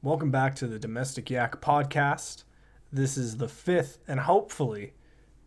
[0.00, 2.44] Welcome back to the Domestic Yak podcast.
[2.92, 4.92] This is the fifth and hopefully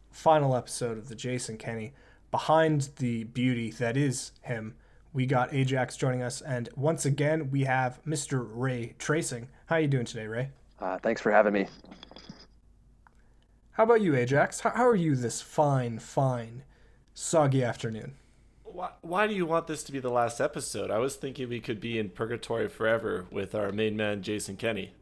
[0.10, 1.94] final episode of the Jason Kenney.
[2.32, 4.76] Behind the beauty that is him,
[5.14, 8.46] we got Ajax joining us, and once again we have Mr.
[8.46, 9.48] Ray Tracing.
[9.68, 10.50] How are you doing today, Ray?
[10.82, 11.68] Uh, thanks for having me.
[13.72, 14.60] How about you, Ajax?
[14.60, 16.64] How, how are you this fine, fine,
[17.14, 18.16] soggy afternoon?
[18.74, 20.92] Why, why do you want this to be the last episode?
[20.92, 24.94] I was thinking we could be in purgatory forever with our main man, Jason Kenney.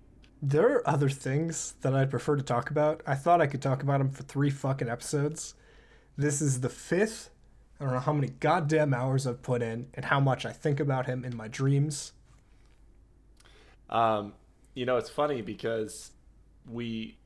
[0.41, 3.01] There are other things that I'd prefer to talk about.
[3.05, 5.53] I thought I could talk about them for three fucking episodes.
[6.17, 7.29] This is the fifth.
[7.79, 10.79] I don't know how many goddamn hours I've put in and how much I think
[10.79, 12.13] about him in my dreams.
[13.89, 14.33] Um,
[14.73, 16.11] you know, it's funny because
[16.67, 17.17] we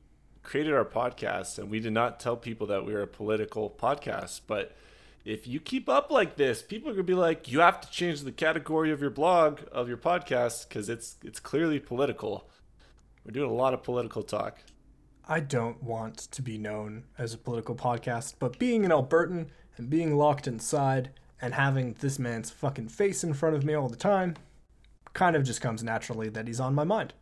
[0.42, 4.42] created our podcast and we did not tell people that we were a political podcast,
[4.46, 4.76] but
[5.24, 8.22] if you keep up like this, people are gonna be like, you have to change
[8.22, 12.48] the category of your blog of your podcast because it's it's clearly political.
[13.24, 14.58] We're doing a lot of political talk.
[15.26, 19.46] I don't want to be known as a political podcast, but being an Albertan
[19.78, 23.88] and being locked inside and having this man's fucking face in front of me all
[23.88, 24.36] the time
[25.14, 27.14] kind of just comes naturally that he's on my mind.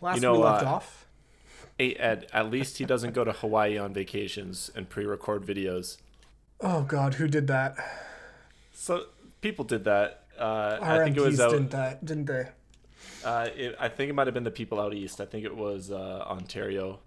[0.00, 1.06] Last You know, we left uh, off,
[1.80, 5.96] Hey, Ed, at least he doesn't go to Hawaii on vacations and pre-record videos.
[6.62, 7.76] Oh god, who did that?
[8.72, 9.04] So
[9.40, 10.24] people did that.
[10.38, 11.50] Uh, I think it was MPs out.
[11.50, 12.48] didn't that, didn't they?
[13.24, 15.20] Uh, it, I think it might have been the people out east.
[15.20, 17.00] I think it was uh, Ontario.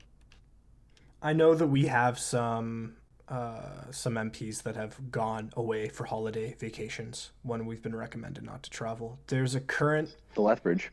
[1.22, 2.98] I know that we have some
[3.30, 8.64] uh, some MPs that have gone away for holiday vacations when we've been recommended not
[8.64, 9.18] to travel.
[9.28, 10.92] There's a current The Lethbridge.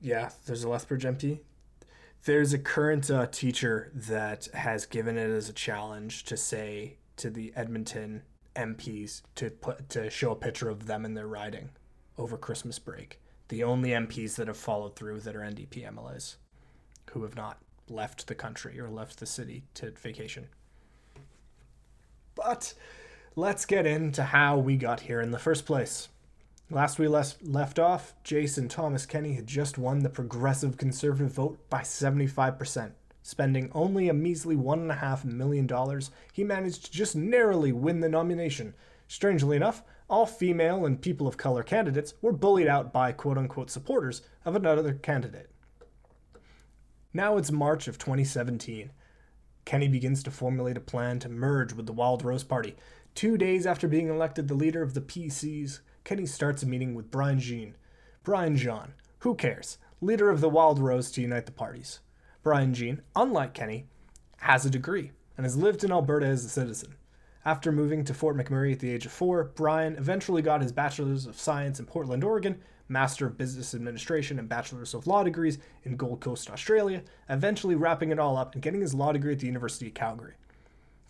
[0.00, 1.40] Yeah, there's a Lethbridge MP.
[2.24, 7.28] There's a current uh, teacher that has given it as a challenge to say to
[7.28, 8.22] the Edmonton
[8.56, 11.68] MPs to put to show a picture of them in their riding
[12.16, 13.20] over Christmas break.
[13.48, 16.36] The only MPs that have followed through that are NDP MLAs
[17.10, 17.58] who have not
[17.90, 20.48] left the country or left the city to vacation.
[22.34, 22.72] But
[23.36, 26.08] let's get into how we got here in the first place.
[26.70, 31.80] Last we left off, Jason Thomas Kenney had just won the progressive conservative vote by
[31.80, 32.92] 75%.
[33.22, 35.68] Spending only a measly $1.5 million,
[36.32, 38.74] he managed to just narrowly win the nomination.
[39.08, 43.70] Strangely enough, all female and people of color candidates were bullied out by quote unquote
[43.70, 45.50] supporters of another candidate.
[47.12, 48.90] Now it's March of 2017.
[49.64, 52.74] Kenney begins to formulate a plan to merge with the Wild Rose Party.
[53.14, 57.10] Two days after being elected the leader of the PCs, Kenney starts a meeting with
[57.10, 57.76] Brian Jean.
[58.24, 59.78] Brian Jean, who cares?
[60.02, 62.00] Leader of the Wild Rose to unite the parties.
[62.42, 63.86] Brian Jean, unlike Kenney,
[64.40, 66.96] has a degree and has lived in Alberta as a citizen.
[67.46, 71.24] After moving to Fort McMurray at the age of four, Brian eventually got his Bachelor's
[71.24, 75.96] of Science in Portland, Oregon, Master of Business Administration, and Bachelor's of Law degrees in
[75.96, 79.46] Gold Coast, Australia, eventually wrapping it all up and getting his law degree at the
[79.46, 80.34] University of Calgary.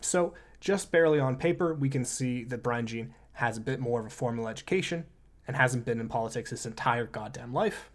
[0.00, 4.00] So, just barely on paper, we can see that Brian Jean has a bit more
[4.00, 5.05] of a formal education
[5.47, 7.91] and hasn't been in politics his entire goddamn life.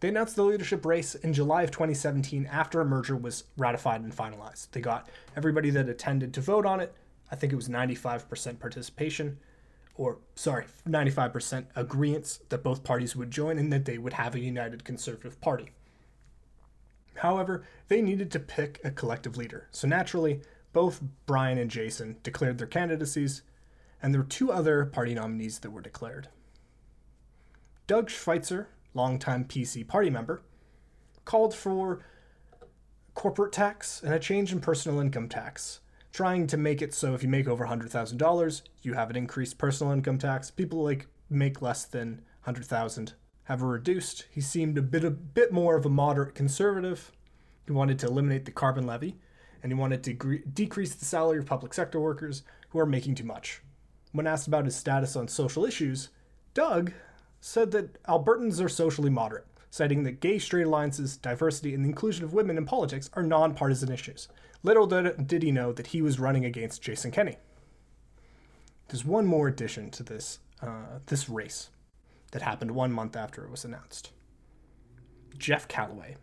[0.00, 4.14] They announced the leadership race in July of 2017 after a merger was ratified and
[4.14, 4.70] finalized.
[4.70, 6.94] They got everybody that attended to vote on it.
[7.30, 9.38] I think it was 95% participation,
[9.96, 14.40] or sorry, 95% agreement that both parties would join and that they would have a
[14.40, 15.72] united conservative party.
[17.16, 19.66] However, they needed to pick a collective leader.
[19.72, 20.40] So naturally,
[20.72, 23.42] both Brian and Jason declared their candidacies,
[24.02, 26.28] and there were two other party nominees that were declared.
[27.86, 30.42] Doug Schweitzer, longtime PC party member,
[31.24, 32.00] called for
[33.14, 35.80] corporate tax and a change in personal income tax,
[36.12, 39.92] trying to make it so if you make over $100,000, you have an increased personal
[39.92, 40.50] income tax.
[40.50, 44.26] People like make less than 100,000 have a reduced.
[44.30, 47.10] He seemed a bit a bit more of a moderate conservative.
[47.66, 49.16] He wanted to eliminate the carbon levy
[49.62, 53.14] and he wanted to gre- decrease the salary of public sector workers who are making
[53.14, 53.62] too much.
[54.12, 56.08] When asked about his status on social issues,
[56.54, 56.92] Doug
[57.40, 62.24] said that Albertans are socially moderate, citing that gay straight alliances, diversity, and the inclusion
[62.24, 64.28] of women in politics are nonpartisan issues.
[64.62, 67.36] Little did, he know that he was running against Jason Kenney.
[68.88, 71.70] There's one more addition to this uh, this race
[72.32, 74.10] that happened one month after it was announced.
[75.36, 76.16] Jeff Callaway,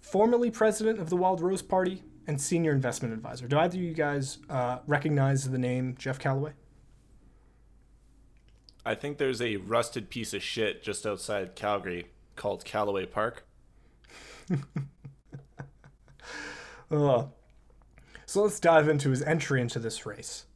[0.00, 3.46] formerly president of the Wild Rose Party and senior investment advisor.
[3.46, 6.52] Do either of you guys uh, recognize the name Jeff Callaway?
[8.86, 12.06] I think there's a rusted piece of shit just outside Calgary
[12.36, 13.44] called Calaway Park.
[16.92, 17.26] Uh,
[18.26, 20.46] so let's dive into his entry into this race.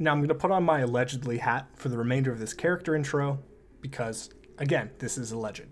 [0.00, 2.96] Now I'm going to put on my allegedly hat for the remainder of this character
[2.96, 3.38] intro
[3.80, 5.64] because Again, this is alleged.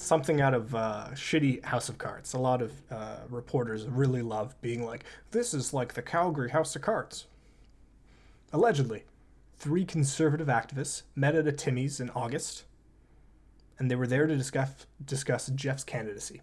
[0.00, 2.32] Something out of uh, shitty House of Cards.
[2.32, 6.76] A lot of uh, reporters really love being like, this is like the Calgary House
[6.76, 7.26] of Cards.
[8.52, 9.02] Allegedly,
[9.58, 12.62] three conservative activists met at a Timmy's in August,
[13.76, 16.42] and they were there to discuss, discuss Jeff's candidacy.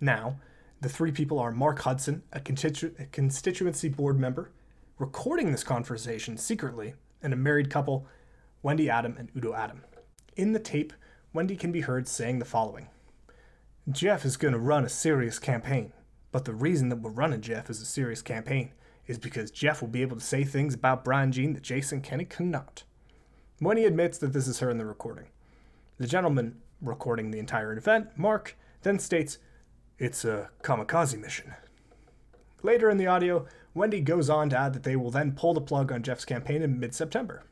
[0.00, 0.40] Now,
[0.80, 4.50] the three people are Mark Hudson, a, constitu- a constituency board member,
[4.98, 8.08] recording this conversation secretly, and a married couple,
[8.60, 9.84] Wendy Adam and Udo Adam.
[10.34, 10.92] In the tape,
[11.32, 12.88] Wendy can be heard saying the following
[13.90, 15.92] Jeff is going to run a serious campaign,
[16.30, 18.72] but the reason that we're running Jeff as a serious campaign
[19.06, 22.24] is because Jeff will be able to say things about Brian Jean that Jason Kenney
[22.24, 22.84] cannot.
[23.60, 25.26] Wendy admits that this is her in the recording.
[25.98, 29.38] The gentleman recording the entire event, Mark, then states,
[29.98, 31.54] It's a kamikaze mission.
[32.62, 35.60] Later in the audio, Wendy goes on to add that they will then pull the
[35.60, 37.44] plug on Jeff's campaign in mid September.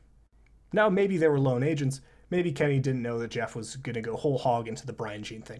[0.71, 1.99] Now, maybe they were lone agents.
[2.31, 5.21] Maybe Kenney didn't know that Jeff was going to go whole hog into the Brian
[5.21, 5.59] Jean thing.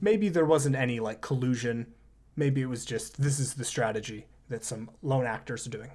[0.00, 1.92] Maybe there wasn't any like collusion.
[2.36, 5.90] Maybe it was just this is the strategy that some lone actors are doing.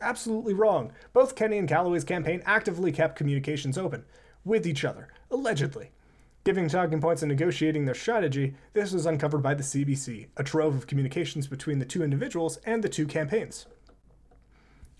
[0.00, 0.92] Absolutely wrong.
[1.12, 4.04] Both Kenney and Callaway's campaign actively kept communications open
[4.44, 5.90] with each other, allegedly.
[6.44, 10.74] Giving talking points and negotiating their strategy, this was uncovered by the CBC, a trove
[10.74, 13.66] of communications between the two individuals and the two campaigns.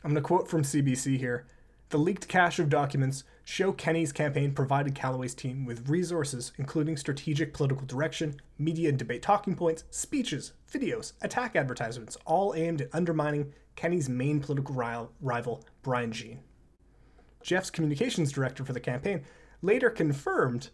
[0.04, 1.46] I'm going to quote from CBC here.
[1.90, 7.54] The leaked cache of documents show Kenney's campaign provided Callaway's team with resources including strategic
[7.54, 13.54] political direction, media and debate talking points, speeches, videos, attack advertisements, all aimed at undermining
[13.74, 16.40] Kenney's main political rival, Brian Jean.
[17.42, 19.24] Jeff's communications director for the campaign
[19.62, 20.68] later confirmed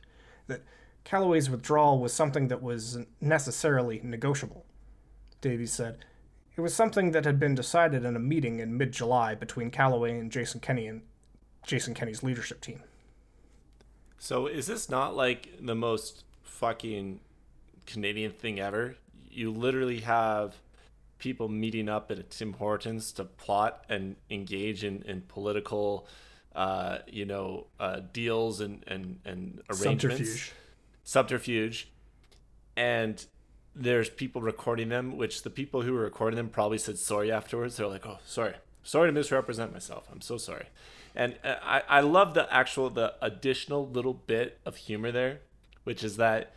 [0.48, 0.64] that
[1.04, 4.66] Callaway's withdrawal was something that was necessarily negotiable.
[5.40, 5.98] Davies said,
[6.56, 10.18] It was something that had been decided in a meeting in mid July between Callaway
[10.18, 11.02] and Jason Kenney and
[11.64, 12.80] Jason Kenney's leadership team.
[14.18, 17.20] So is this not like the most fucking
[17.86, 18.96] Canadian thing ever?
[19.30, 20.56] You literally have
[21.18, 26.06] people meeting up at a Tim Hortons to plot and engage in, in political
[26.54, 30.18] uh, you know, uh, deals and, and, and arrangements.
[30.18, 30.52] Subterfuge.
[31.02, 31.88] Subterfuge.
[32.76, 33.24] And
[33.74, 37.76] there's people recording them, which the people who were recording them probably said sorry afterwards.
[37.76, 38.54] They're like, oh, sorry.
[38.82, 40.06] Sorry to misrepresent myself.
[40.12, 40.66] I'm so sorry.
[41.14, 45.40] And uh, I, I love the actual, the additional little bit of humor there,
[45.84, 46.54] which is that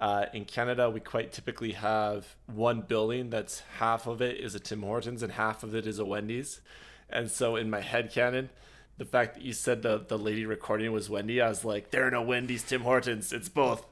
[0.00, 4.60] uh, in Canada, we quite typically have one building that's half of it is a
[4.60, 6.62] Tim Hortons and half of it is a Wendy's.
[7.10, 8.48] And so in my head canon,
[8.96, 12.06] the fact that you said the the lady recording was Wendy, I was like, there
[12.06, 13.32] are no Wendy's, Tim Hortons.
[13.32, 13.84] It's both.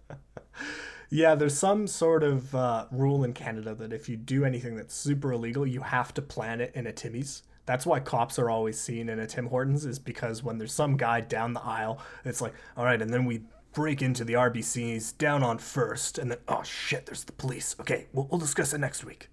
[1.10, 4.94] yeah, there's some sort of uh, rule in Canada that if you do anything that's
[4.94, 7.42] super illegal, you have to plan it in a Timmy's.
[7.70, 10.96] That's why cops are always seen in a Tim Hortons, is because when there's some
[10.96, 15.16] guy down the aisle, it's like, all right, and then we break into the RBCs
[15.18, 17.76] down on first, and then, oh shit, there's the police.
[17.78, 19.28] Okay, we'll, we'll discuss it next week.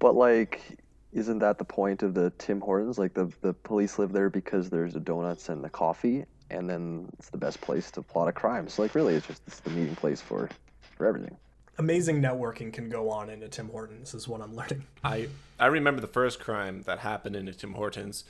[0.00, 0.78] But like,
[1.14, 2.98] isn't that the point of the Tim Hortons?
[2.98, 7.08] Like the the police live there because there's the donuts and the coffee, and then
[7.18, 8.68] it's the best place to plot a crime.
[8.68, 10.50] So like really, it's just it's the meeting place for
[10.94, 11.38] for everything.
[11.78, 14.84] Amazing networking can go on in a Tim Hortons is what I'm learning.
[15.04, 15.28] I
[15.58, 18.24] I remember the first crime that happened in a Tim Hortons,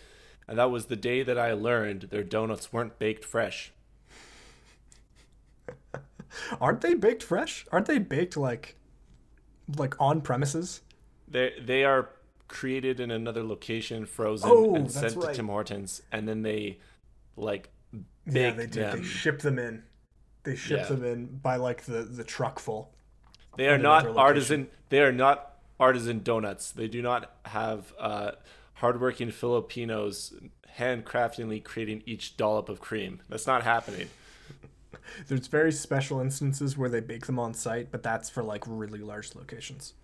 [0.47, 3.73] and that was the day that I learned their donuts weren't baked fresh.
[6.61, 7.67] Aren't they baked fresh?
[7.73, 8.77] Aren't they baked like
[9.77, 10.83] like on premises?
[11.27, 12.11] They they are
[12.49, 15.31] created in another location, frozen, oh, and sent right.
[15.31, 16.79] to Tim Hortons, and then they
[17.37, 17.71] like
[18.27, 18.81] bake yeah, they do.
[18.81, 18.99] Them.
[18.99, 19.83] They ship them in.
[20.45, 20.87] They ship yeah.
[20.87, 22.91] them in by like the the truck full.
[23.57, 24.69] They are not artisan.
[24.89, 26.71] They are not artisan donuts.
[26.71, 28.33] They do not have uh,
[28.75, 30.35] hardworking Filipinos
[30.79, 33.21] handcraftingly creating each dollop of cream.
[33.29, 34.09] That's not happening.
[35.27, 39.01] There's very special instances where they bake them on site, but that's for like really
[39.01, 39.95] large locations,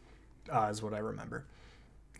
[0.52, 1.44] uh, is what I remember.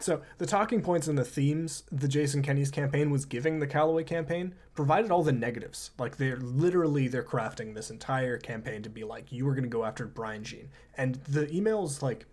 [0.01, 4.05] So the talking points and the themes the Jason Kenney's campaign was giving the Callaway
[4.05, 5.93] campaign provided all the negatives.
[5.99, 9.69] Like they're literally they're crafting this entire campaign to be like you were going to
[9.69, 12.27] go after Brian Jean, and the emails like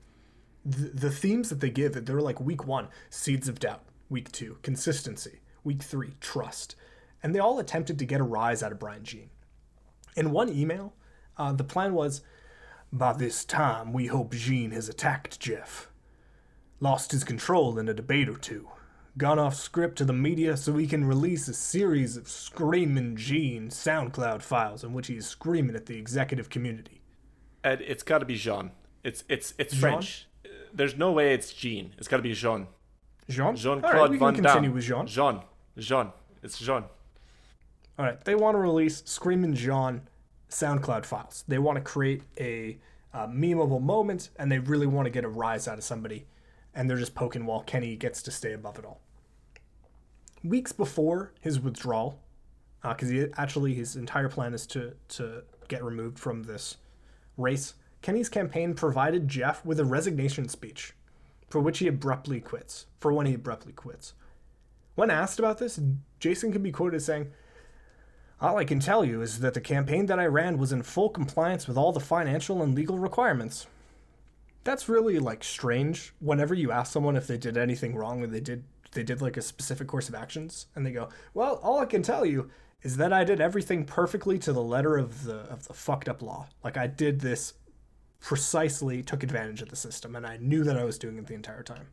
[0.66, 4.58] the, the themes that they give they're like week one seeds of doubt, week two
[4.64, 6.76] consistency, week three trust,
[7.22, 9.30] and they all attempted to get a rise out of Brian Jean.
[10.18, 10.94] In one email,
[11.38, 12.22] uh, the plan was,
[12.92, 15.91] by this time we hope Jean has attacked Jeff
[16.82, 18.68] lost his control in a debate or two,
[19.18, 23.70] gone off script to the media so he can release a series of Screaming Jean
[23.70, 27.02] SoundCloud files in which he is screaming at the executive community.
[27.64, 28.72] Ed, it's got to be Jean.
[29.04, 29.80] It's it's it's Jean?
[29.82, 30.28] French.
[30.74, 31.94] There's no way it's Jean.
[31.98, 32.68] It's got to be Jean.
[33.30, 33.56] Jean.
[33.56, 34.44] Jean Claude right, Van Damme.
[34.44, 35.06] continue with Jean.
[35.06, 35.42] Jean.
[35.78, 36.12] Jean.
[36.44, 36.86] It's Jean.
[38.00, 40.02] All right, they want to release Screamin' Jean
[40.50, 41.44] SoundCloud files.
[41.48, 42.80] They want to create a
[43.14, 46.26] uh, memeable moment, and they really want to get a rise out of somebody,
[46.74, 49.02] and they're just poking while Kenney gets to stay above it all.
[50.44, 52.20] Weeks before his withdrawal,
[52.84, 56.78] uh, because he actually his entire plan is to to get removed from this
[57.38, 57.76] race.
[58.02, 60.94] Kenney's campaign provided Jeff with a resignation speech,
[61.50, 62.88] for which he abruptly quits.
[63.00, 64.14] For when he abruptly quits.
[64.96, 65.80] When asked about this,
[66.20, 67.32] Jason can be quoted as saying,
[68.40, 71.10] All I can tell you is that the campaign that I ran was in full
[71.10, 73.68] compliance with all the financial and legal requirements.
[74.64, 76.14] That's really like strange.
[76.20, 79.38] Whenever you ask someone if they did anything wrong or they did they did like
[79.38, 82.50] a specific course of actions, and they go, "Well, all I can tell you
[82.84, 86.22] is that I did everything perfectly to the letter of the of the fucked up
[86.22, 86.48] law.
[86.64, 87.54] Like I did this
[88.20, 91.34] precisely, took advantage of the system, and I knew that I was doing it the
[91.34, 91.88] entire time."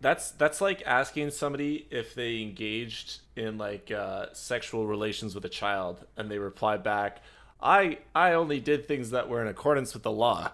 [0.00, 5.50] That's that's like asking somebody if they engaged in like uh, sexual relations with a
[5.50, 7.22] child, and they reply back,
[7.60, 10.52] "I I only did things that were in accordance with the law."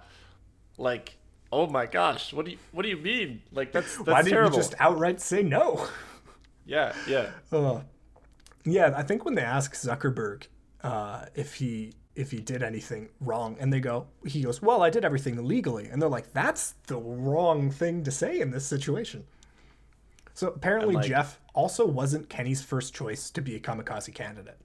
[0.79, 1.17] Like,
[1.53, 3.43] oh my gosh, what do you what do you mean?
[3.53, 4.57] Like that's that's Why didn't terrible.
[4.57, 5.87] you just outright say no?
[6.65, 7.31] Yeah, yeah.
[7.53, 7.83] Uh,
[8.65, 10.47] yeah, I think when they ask Zuckerberg
[10.83, 14.91] uh, if he if he did anything wrong, and they go, he goes, "Well, I
[14.91, 19.25] did everything legally," and they're like, "That's the wrong thing to say in this situation."
[20.35, 24.59] So apparently, like- Jeff also wasn't Kenney's first choice to be a kamikaze candidate.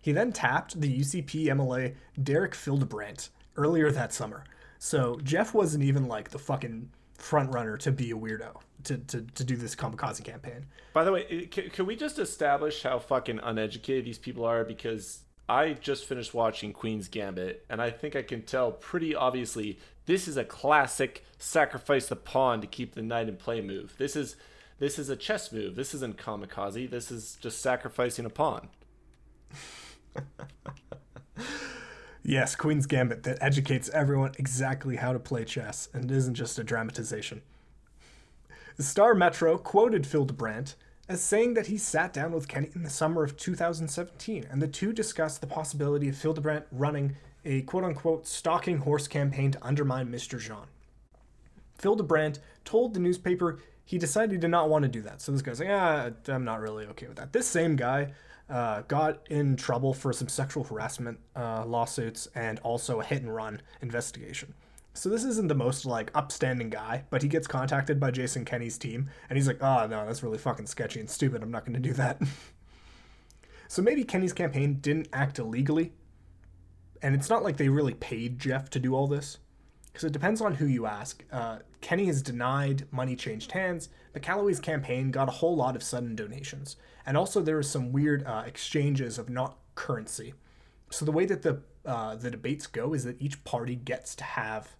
[0.00, 4.44] He then tapped the UCP MLA Derek Fildebrandt earlier that summer.
[4.82, 9.20] So Jeff wasn't even like the fucking front runner to be a weirdo to, to,
[9.20, 10.64] to do this kamikaze campaign.
[10.94, 14.64] By the way, can, can we just establish how fucking uneducated these people are?
[14.64, 15.20] Because
[15.50, 20.26] I just finished watching Queen's Gambit, and I think I can tell pretty obviously this
[20.26, 23.94] is a classic sacrifice the pawn to keep the knight in play move.
[23.98, 24.34] This is
[24.78, 25.76] this is a chess move.
[25.76, 26.88] This isn't kamikaze.
[26.88, 28.70] This is just sacrificing a pawn.
[32.30, 36.62] Yes, Queen's Gambit that educates everyone exactly how to play chess and isn't just a
[36.62, 37.42] dramatization.
[38.76, 40.76] The Star Metro quoted Phil Fildebrandt
[41.08, 44.68] as saying that he sat down with Kenney in the summer of 2017 and the
[44.68, 49.66] two discussed the possibility of Phil Fildebrandt running a quote unquote stalking horse campaign to
[49.66, 50.38] undermine Mr.
[50.38, 50.68] Jean.
[51.78, 55.20] Phil Fildebrandt told the newspaper he decided he did not want to do that.
[55.20, 57.32] So this guy's like, ah, I'm not really okay with that.
[57.32, 58.12] This same guy
[58.50, 63.34] uh, got in trouble for some sexual harassment uh, lawsuits and also a hit and
[63.34, 64.54] run investigation.
[64.92, 68.76] So this isn't the most like upstanding guy, but he gets contacted by Jason Kenney's
[68.76, 71.42] team, and he's like, "Oh no, that's really fucking sketchy and stupid.
[71.42, 72.20] I'm not going to do that."
[73.68, 75.92] so maybe Kenney's campaign didn't act illegally,
[77.02, 79.38] and it's not like they really paid Jeff to do all this,
[79.92, 81.24] because it depends on who you ask.
[81.32, 85.82] Uh, Kenney has denied money changed hands, but Callaway's campaign got a whole lot of
[85.82, 90.34] sudden donations, and also there was some weird uh, exchanges of not currency.
[90.90, 94.24] So the way that the uh, the debates go is that each party gets to
[94.24, 94.76] have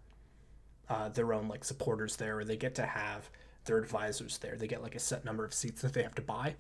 [0.89, 3.31] uh, their own like supporters there, or they get to have
[3.65, 4.57] their advisors there.
[4.57, 6.57] They get like a set number of seats that they have to buy.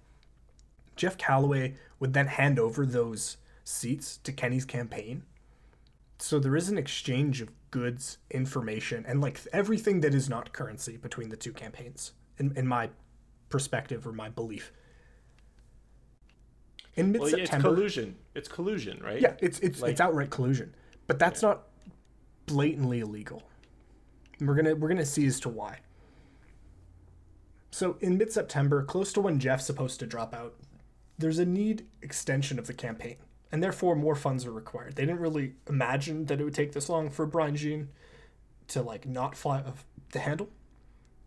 [0.96, 5.22] Jeff Callaway would then hand over those seats to Kenney's campaign.
[6.18, 10.96] So there is an exchange of goods, information, and like everything that is not currency
[10.96, 12.90] between the two campaigns, in, in my
[13.48, 14.72] perspective or my belief.
[16.96, 18.16] In mid Well, yeah, it's collusion.
[18.34, 19.20] It's collusion, right?
[19.20, 20.74] yeah, it's it's Like- it's outright collusion,
[21.06, 21.68] but that's not
[22.46, 23.42] blatantly illegal.
[24.38, 25.78] And we're gonna we're gonna see as to why.
[27.70, 30.56] So in mid September, close to when Jeff's supposed to drop out,
[31.18, 33.16] there's a need extension of the campaign,
[33.52, 34.96] and therefore more funds are required.
[34.96, 37.88] They didn't really imagine that it would take this long for Brian Jean
[38.68, 40.48] to like not fly off the handle.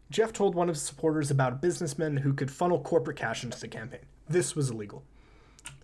[0.09, 3.59] Jeff told one of his supporters about a businessman who could funnel corporate cash into
[3.59, 4.05] the campaign.
[4.29, 5.03] This was illegal.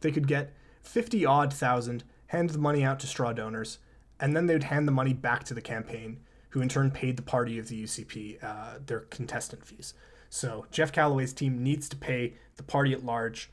[0.01, 0.53] They could get
[0.83, 3.79] 50 odd thousand, hand the money out to straw donors,
[4.19, 6.19] and then they'd hand the money back to the campaign,
[6.49, 9.93] who in turn paid the party of the UCP uh, their contestant fees.
[10.29, 13.49] So Jeff Callaway's team needs to pay the party at large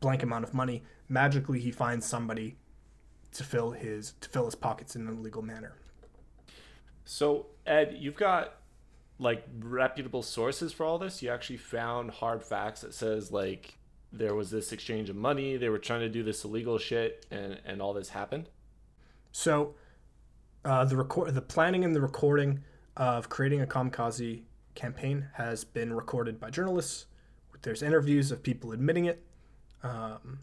[0.00, 0.82] blank amount of money.
[1.08, 2.56] Magically, he finds somebody
[3.32, 5.74] to fill his to fill his pockets in an illegal manner.
[7.04, 8.54] So Ed, you've got
[9.18, 11.22] like reputable sources for all this.
[11.22, 13.78] You actually found hard facts that says like
[14.12, 15.56] there was this exchange of money.
[15.56, 18.48] They were trying to do this illegal shit, and and all this happened.
[19.32, 19.74] So,
[20.64, 22.62] uh, the record, the planning and the recording
[22.96, 24.42] of creating a kamikaze
[24.74, 27.06] campaign has been recorded by journalists.
[27.62, 29.24] There's interviews of people admitting it,
[29.82, 30.40] um,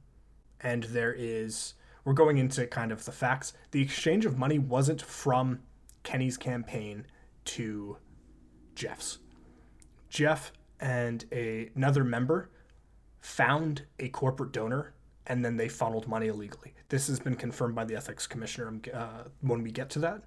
[0.63, 1.74] and there is.
[2.05, 3.53] We're going into kind of the facts.
[3.72, 5.60] The exchange of money wasn't from
[6.03, 7.05] Kenney's campaign
[7.46, 7.98] to
[8.75, 9.20] Jeff's.
[10.10, 10.51] Jeff
[10.82, 12.50] and a, another member
[13.22, 14.93] found a corporate donor
[15.27, 16.74] and then they funneled money illegally.
[16.89, 20.24] This has been confirmed by the ethics commissioner uh, when we get to that.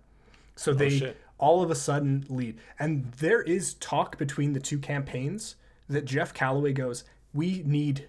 [0.57, 2.59] So they all of a sudden lead.
[2.78, 5.57] And there is talk between the two campaigns
[5.88, 8.09] that Jeff Callaway goes, We need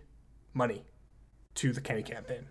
[0.53, 0.86] money
[1.58, 2.48] to the Kenney campaign.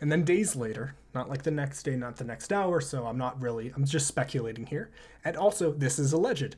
[0.00, 3.18] And then days later, not like the next day, not the next hour, so I'm
[3.18, 4.90] not really, I'm just speculating here.
[5.24, 6.56] And also, this is alleged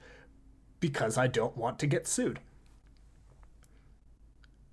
[0.81, 2.41] because I don't want to get sued.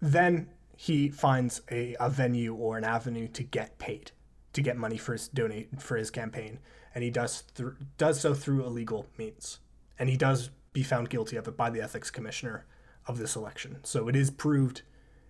[0.02, 4.12] Then he finds a, a venue or an avenue to get paid,
[4.54, 6.60] to get money for his donate for his campaign,
[6.96, 9.60] and he does th- does so through illegal means,
[9.98, 12.66] and he does be found guilty of it by the ethics commissioner
[13.08, 13.78] of this election.
[13.84, 14.82] So it is proved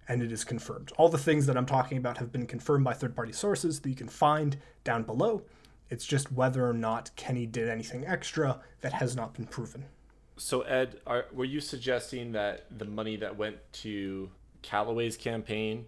[0.07, 0.91] and it is confirmed.
[0.97, 3.89] All the things that I'm talking about have been confirmed by third party sources that
[3.89, 5.43] you can find down below.
[5.89, 9.85] It's just whether or not Kenney did anything extra that has not been proven.
[10.37, 14.31] So Ed, are, were you suggesting that the money that went to
[14.61, 15.85] Callaway's campaign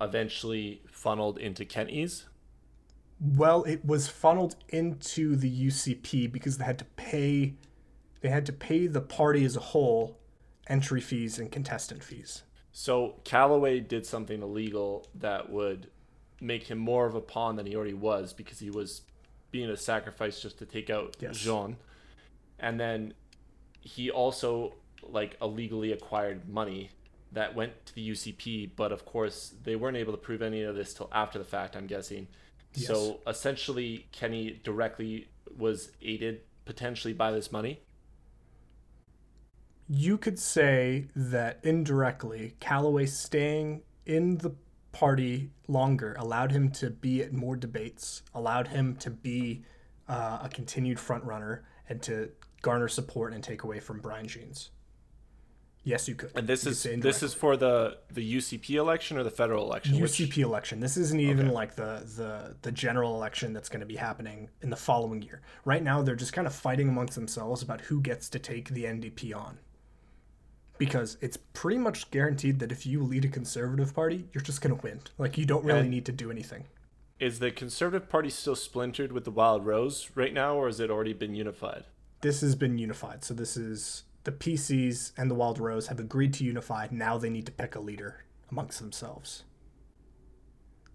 [0.00, 2.24] eventually funneled into Kenney's?
[3.20, 7.54] Well, it was funneled into the UCP because they had to pay
[8.20, 10.18] they had to pay the party as a whole
[10.66, 12.42] entry fees and contestant fees.
[12.76, 15.86] So Callaway did something illegal that would
[16.40, 19.02] make him more of a pawn than he already was because he was
[19.52, 21.38] being a sacrifice just to take out yes.
[21.38, 21.76] Jean.
[22.58, 23.14] And then
[23.80, 26.90] he also like illegally acquired money
[27.30, 30.74] that went to the UCP, but of course they weren't able to prove any of
[30.74, 32.26] this till after the fact, I'm guessing.
[32.74, 32.88] Yes.
[32.88, 37.82] So essentially Kenney directly was aided potentially by this money
[39.88, 44.54] you could say that indirectly, Callaway staying in the
[44.92, 49.62] party longer allowed him to be at more debates, allowed him to be
[50.08, 52.30] uh, a continued frontrunner, and to
[52.62, 54.70] garner support and take away from Brian Jean's.
[55.82, 56.30] Yes, you could.
[56.34, 59.94] And this is this is for the the UCP election or the federal election.
[59.96, 60.38] UCP which...
[60.38, 60.80] election.
[60.80, 61.54] This isn't even okay.
[61.54, 65.42] like the the the general election that's going to be happening in the following year.
[65.66, 68.84] Right now, they're just kind of fighting amongst themselves about who gets to take the
[68.84, 69.58] NDP on
[70.78, 74.76] because it's pretty much guaranteed that if you lead a conservative party, you're just going
[74.76, 75.00] to win.
[75.18, 76.64] Like you don't really and need to do anything.
[77.20, 80.90] Is the conservative party still splintered with the Wild Rose right now, or has it
[80.90, 81.84] already been unified?
[82.22, 83.22] This has been unified.
[83.22, 86.88] So this is the PCs and the Wild Rose have agreed to unify.
[86.90, 89.44] Now they need to pick a leader amongst themselves.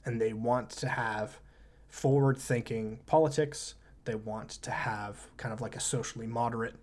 [0.05, 1.39] And they want to have
[1.87, 3.75] forward thinking politics.
[4.05, 6.75] They want to have kind of like a socially moderate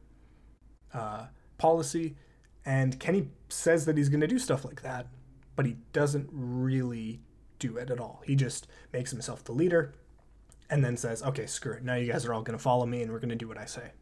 [0.94, 1.26] uh,
[1.58, 2.16] policy
[2.66, 5.06] and Kenney says that he's going to do stuff like that,
[5.54, 7.20] but he doesn't really
[7.60, 8.22] do it at all.
[8.26, 9.94] He just makes himself the leader
[10.68, 11.84] and then says, okay, screw it.
[11.84, 13.56] Now you guys are all going to follow me and we're going to do what
[13.56, 13.92] I say.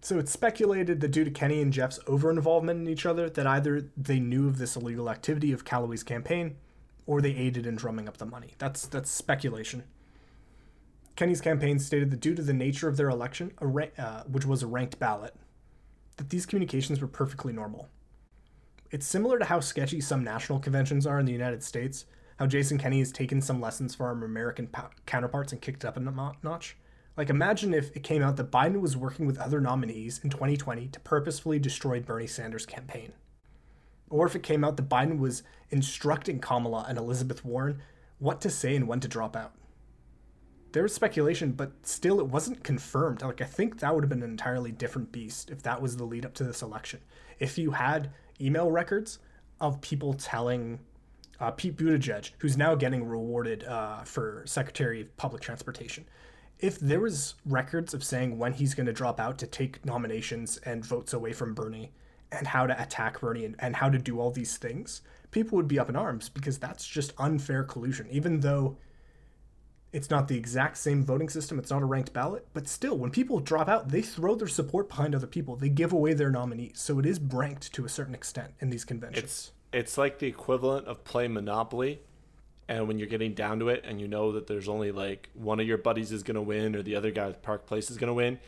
[0.00, 3.46] So it's speculated that due to Kenney and Jeff's over involvement in each other, that
[3.46, 6.56] either they knew of this illegal activity of Callaway's campaign
[7.04, 8.54] or they aided in drumming up the money.
[8.58, 9.84] That's that's speculation.
[11.16, 14.62] Kenney's campaign stated that due to the nature of their election, ra- uh, which was
[14.62, 15.34] a ranked ballot,
[16.18, 17.88] that these communications were perfectly normal.
[18.90, 22.04] It's similar to how sketchy some national conventions are in the United States,
[22.38, 24.68] how Jason Kenney has taken some lessons from our American
[25.06, 26.76] counterparts and kicked up a notch.
[27.16, 30.88] Like, imagine if it came out that Biden was working with other nominees in 2020
[30.88, 33.12] to purposefully destroy Bernie Sanders' campaign.
[34.08, 37.80] Or if it came out that Biden was instructing Kamala and Elizabeth Warren
[38.18, 39.52] what to say and when to drop out
[40.72, 43.22] there was speculation, but still it wasn't confirmed.
[43.22, 46.04] Like I think that would have been an entirely different beast if that was the
[46.04, 47.00] lead up to this election.
[47.38, 49.18] If you had email records
[49.60, 50.80] of people telling
[51.40, 56.04] uh, Pete Buttigieg, who's now getting rewarded uh, for Secretary of Public Transportation,
[56.58, 60.58] if there was records of saying when he's going to drop out to take nominations
[60.64, 61.92] and votes away from Bernie,
[62.30, 65.68] and how to attack Bernie and, and how to do all these things, people would
[65.68, 68.06] be up in arms because that's just unfair collusion.
[68.10, 68.76] Even though
[69.92, 71.58] it's not the exact same voting system.
[71.58, 74.88] It's not a ranked ballot, but still, when people drop out, they throw their support
[74.88, 75.56] behind other people.
[75.56, 78.84] They give away their nominees, so it is ranked to a certain extent in these
[78.84, 79.24] conventions.
[79.24, 82.00] It's it's like the equivalent of playing Monopoly,
[82.68, 85.60] and when you're getting down to it, and you know that there's only like one
[85.60, 87.96] of your buddies is going to win, or the other guy at Park Place is
[87.96, 88.38] going to win,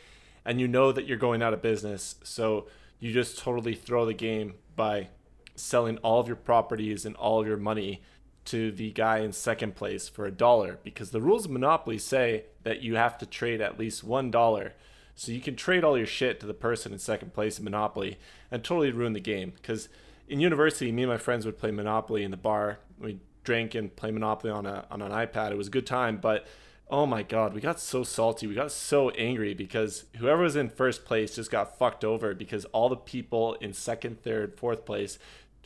[0.44, 2.66] and you know that you're going out of business, so
[2.98, 5.08] you just totally throw the game by
[5.56, 8.02] selling all of your properties and all of your money
[8.46, 12.44] to the guy in second place for a dollar because the rules of Monopoly say
[12.62, 14.74] that you have to trade at least one dollar.
[15.14, 18.18] So you can trade all your shit to the person in second place in Monopoly
[18.50, 19.52] and totally ruin the game.
[19.54, 19.88] Because
[20.28, 22.78] in university, me and my friends would play Monopoly in the bar.
[22.98, 25.50] We drank and play Monopoly on a on an iPad.
[25.50, 26.46] It was a good time, but
[26.88, 28.46] oh my god, we got so salty.
[28.46, 32.64] We got so angry because whoever was in first place just got fucked over because
[32.66, 35.18] all the people in second, third, fourth place,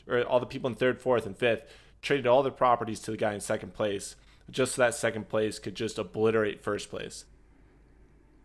[0.07, 1.63] or all the people in third, fourth, and fifth
[2.05, 4.15] traded all their properties to the guy in second place,
[4.49, 7.25] just so that second place could just obliterate first place.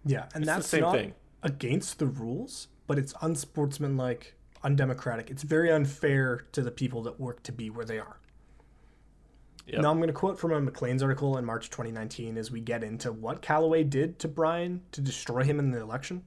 [0.05, 1.15] Yeah, and It's the same not thing.
[1.43, 5.31] against the rules, but it's unsportsmanlike, undemocratic.
[5.31, 8.19] It's very unfair to the people that work to be where they are.
[9.67, 9.83] Yep.
[9.83, 12.83] Now I'm going to quote from a Maclean's article in March 2019 as we get
[12.83, 16.25] into what Callaway did to Brian to destroy him in the election.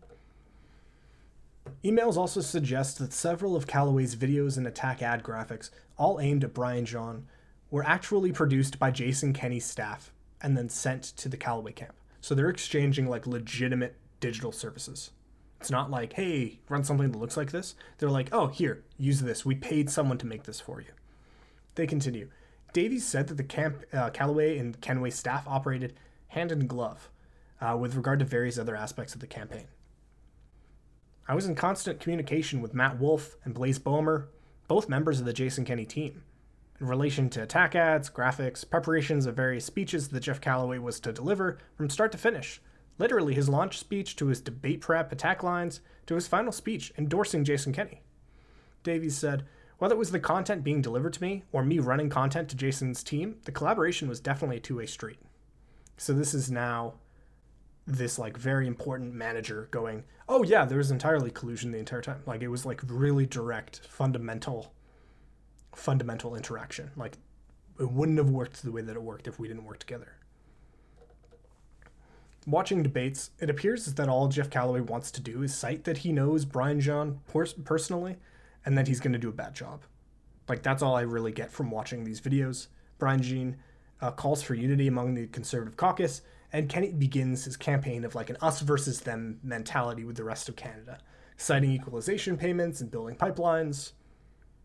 [1.83, 6.53] Emails also suggest that several of Callaway's videos and attack ad graphics, all aimed at
[6.53, 7.27] Brian Jean,
[7.69, 11.93] were actually produced by Jason Kenney's staff and then sent to the Callaway camp.
[12.21, 15.11] So they're exchanging like legitimate digital services.
[15.59, 17.75] It's not like, hey, run something that looks like this.
[17.97, 19.45] They're like, oh, here, use this.
[19.45, 20.91] We paid someone to make this for you.
[21.75, 22.29] They continue.
[22.73, 25.93] Davies said that the camp, uh, Callaway and Kenway staff operated
[26.27, 27.09] hand in glove
[27.61, 29.65] uh, with regard to various other aspects of the campaign.
[31.27, 34.27] I was in constant communication with Matt Wolf and Blaise Boehmer,
[34.67, 36.23] both members of the Jason Kenney team,
[36.81, 41.13] in relation to attack ads, graphics, preparations of various speeches that Jeff Callaway was to
[41.13, 42.59] deliver from start to finish.
[42.97, 47.45] Literally, his launch speech to his debate prep attack lines to his final speech endorsing
[47.45, 48.01] Jason Kenney.
[48.83, 49.45] Davies said,
[49.77, 53.03] whether it was the content being delivered to me or me running content to Jason's
[53.03, 55.19] team, the collaboration was definitely a two way street.
[55.97, 56.95] So this is now
[57.85, 62.21] this like very important manager going, oh yeah, there was entirely collusion the entire time.
[62.25, 64.73] Like it was like really direct, fundamental,
[65.75, 66.91] fundamental interaction.
[66.95, 67.17] Like
[67.79, 70.15] it wouldn't have worked the way that it worked if we didn't work together.
[72.45, 76.11] Watching debates, it appears that all Jeff Callaway wants to do is cite that he
[76.11, 78.17] knows Brian Jean pers- personally
[78.65, 79.83] and that he's going to do a bad job.
[80.49, 82.67] Like, that's all I really get from watching these videos.
[82.97, 83.55] Brian Jean
[84.01, 86.21] uh, calls for unity among the conservative caucus,
[86.53, 90.47] and Kenney begins his campaign of like an us versus them mentality with the rest
[90.47, 90.99] of Canada,
[91.35, 93.93] citing equalization payments and building pipelines,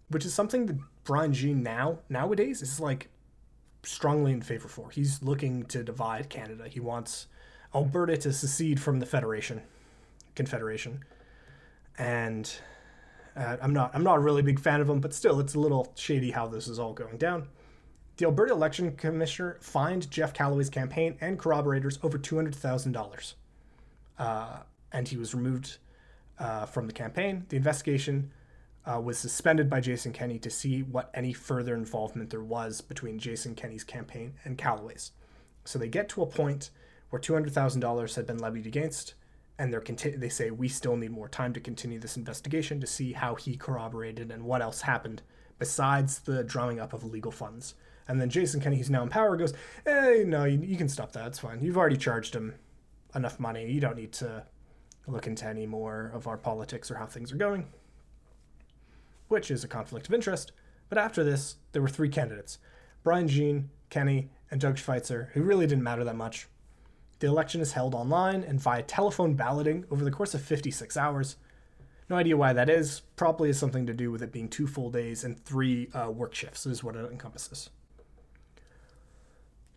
[0.09, 3.09] which is something that Brian Jean now, nowadays, is like
[3.83, 4.91] strongly in favor for.
[4.91, 6.69] He's looking to divide Canada.
[6.69, 7.27] He wants
[7.75, 9.63] Alberta to secede from the Federation,
[10.35, 11.05] Confederation,
[11.97, 12.53] and
[13.35, 15.61] uh, I'm not I'm not a really big fan of him, but still, it's a
[15.61, 17.49] little shady how this is all going down.
[18.19, 23.37] The Alberta Election Commissioner fined Jeff Callaway's campaign and corroborators over two hundred thousand dollars,
[24.19, 24.59] uh,
[24.91, 25.79] and he was removed
[26.37, 27.47] uh, from the campaign.
[27.49, 28.33] The investigation
[28.85, 33.21] uh, was suspended by Jason Kenney to see what any further involvement there was between
[33.21, 35.13] Jason Kenney's campaign and Callaway's.
[35.65, 36.71] So they get to a point
[37.11, 39.15] where two hundred thousand dollars had been levied against,
[39.61, 42.87] and they're conti- they say we still need more time to continue this investigation to
[42.89, 45.23] see how he corroborated and what else happened
[45.61, 47.77] besides the drumming up of illegal funds.
[48.09, 49.53] And then Jason Kenney, who's now in power, goes,
[49.85, 51.27] "Hey, no, you, you can stop that.
[51.27, 51.63] It's fine.
[51.63, 52.55] You've already charged him
[53.15, 53.71] enough money.
[53.71, 54.45] You don't need to
[55.07, 57.69] look into any more of our politics or how things are going."
[59.29, 60.53] Which is a conflict of interest.
[60.89, 62.59] But after this, there were three candidates:
[63.05, 66.49] Brian Jean, Kenney, and Doug Schweitzer, who really didn't matter that much.
[67.19, 71.37] The election is held online and via telephone balloting over the course of 56 hours.
[72.09, 73.01] No idea why that is.
[73.17, 76.35] Probably has something to do with it being two full days and three uh, work
[76.35, 77.71] shifts, is what it encompasses.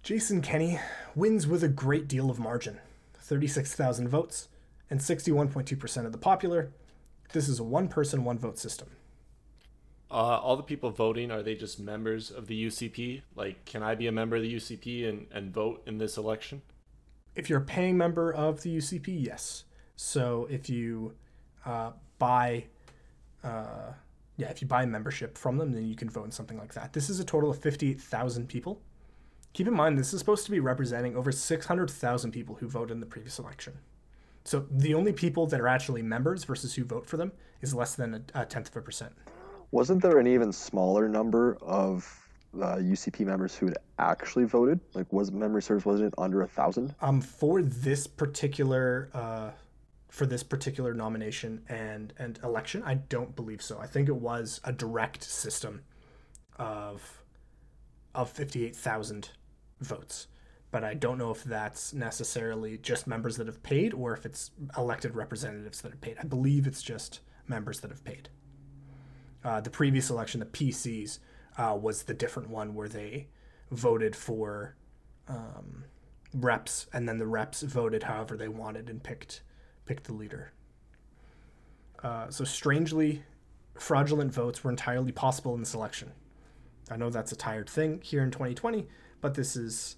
[0.04, 0.80] Jason Kenney
[1.14, 2.80] wins with a great deal of margin
[3.20, 4.48] 36,000 votes
[4.90, 6.72] and 61.2% of the popular.
[7.34, 8.90] This is a one person, one vote system.
[10.10, 13.22] Uh, all the people voting are they just members of the UCP?
[13.36, 16.64] Like, can I be a member of the UCP and, and vote in this election?
[17.36, 19.66] If you're a paying member of the UCP, yes.
[19.96, 21.14] So if you
[21.64, 22.66] uh, buy,
[23.44, 23.94] uh,
[24.36, 26.92] yeah, if you buy membership from them, then you can vote in something like that.
[26.92, 28.82] This is a total of 58,000 people.
[29.54, 33.00] Keep in mind, this is supposed to be representing over 600,000 people who voted in
[33.00, 33.74] the previous election.
[34.44, 37.96] So the only people that are actually members versus who vote for them is less
[37.96, 39.14] than a, a tenth of a percent.
[39.72, 42.22] Wasn't there an even smaller number of
[42.56, 44.80] uh, UCP members who had actually voted?
[44.94, 46.96] Like, was memory serves wasn't it under a thousand?
[47.02, 49.52] Um, for this particular uh,
[50.10, 53.80] for this particular nomination and and election, I don't believe so.
[53.80, 55.84] I think it was a direct system
[56.58, 57.24] of
[58.14, 59.30] of fifty eight thousand
[59.82, 60.28] votes,
[60.72, 64.52] but I don't know if that's necessarily just members that have paid or if it's
[64.78, 66.18] elected representatives that have paid.
[66.20, 68.30] I believe it's just members that have paid.
[69.44, 71.20] Uh, the previous election, the PCs,
[71.58, 73.28] uh, was the different one where they
[73.72, 74.76] voted for
[75.28, 75.86] um,
[76.34, 79.42] reps, and then the reps voted however they wanted and picked
[79.86, 80.54] picked the leader.
[82.04, 83.24] Uh, so strangely,
[83.76, 86.12] fraudulent votes were entirely possible in this election.
[86.90, 88.88] I know that's a tired thing here in 2020,
[89.22, 89.98] but this is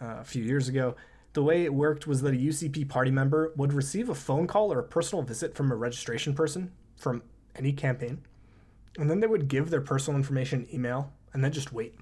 [0.00, 0.94] uh, a few years ago.
[1.32, 4.72] The way it worked was that a UCP party member would receive a phone call
[4.72, 7.22] or a personal visit from a registration person from
[7.56, 8.22] any campaign,
[8.98, 11.94] and then they would give their personal information email and then just wait.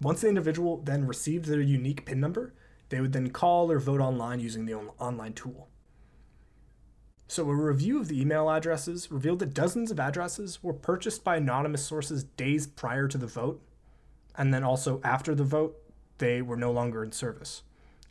[0.00, 2.54] Once the individual then received their unique PIN number,
[2.88, 5.68] they would then call or vote online using the on- online tool.
[7.28, 11.36] So, a review of the email addresses revealed that dozens of addresses were purchased by
[11.36, 13.62] anonymous sources days prior to the vote,
[14.40, 15.76] and then also after the vote,
[16.16, 17.62] they were no longer in service.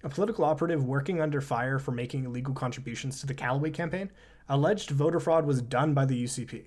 [0.04, 4.12] A political operative working under fire for making illegal contributions to the Callaway campaign
[4.48, 6.66] alleged voter fraud was done by the UCP,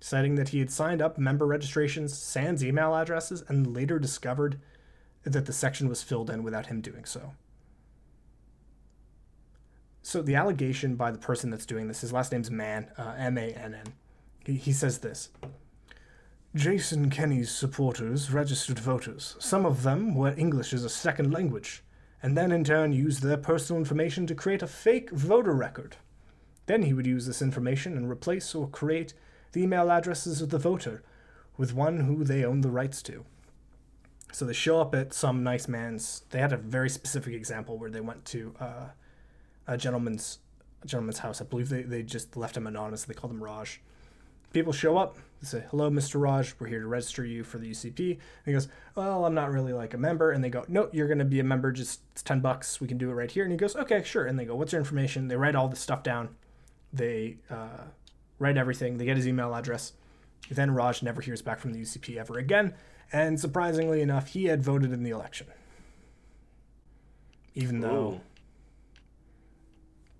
[0.00, 4.58] citing that he had signed up member registrations, sans email addresses, and later discovered
[5.22, 7.32] that the section was filled in without him doing so.
[10.00, 13.92] So the allegation by the person that's doing this, his last name's Mann, uh, M-A-N-N.
[14.46, 15.28] He, he says this.
[16.54, 19.36] Jason Kenney's supporters registered voters.
[19.38, 21.82] Some of them were English as a second language,
[22.22, 25.96] and then in turn used their personal information to create a fake voter record.
[26.64, 29.12] Then he would use this information and replace or create
[29.52, 31.02] the email addresses of the voter
[31.58, 33.26] with one who they own the rights to.
[34.32, 36.22] So they show up at some nice man's.
[36.30, 38.86] They had a very specific example where they went to uh,
[39.66, 40.38] a gentleman's
[40.82, 41.42] a gentleman's house.
[41.42, 43.04] I believe they, they just left him anonymous.
[43.04, 43.80] They called him Raj.
[44.52, 45.18] People show up.
[45.40, 46.20] They say, "Hello, Mr.
[46.20, 46.54] Raj.
[46.58, 49.72] We're here to register you for the UCP." And he goes, "Well, I'm not really
[49.72, 51.70] like a member." And they go, "No, you're going to be a member.
[51.70, 52.80] Just it's ten bucks.
[52.80, 54.72] We can do it right here." And he goes, "Okay, sure." And they go, "What's
[54.72, 56.30] your information?" They write all the stuff down.
[56.92, 57.84] They uh,
[58.38, 58.96] write everything.
[58.96, 59.92] They get his email address.
[60.50, 62.74] Then Raj never hears back from the UCP ever again.
[63.12, 65.46] And surprisingly enough, he had voted in the election.
[67.54, 68.20] Even though Ooh.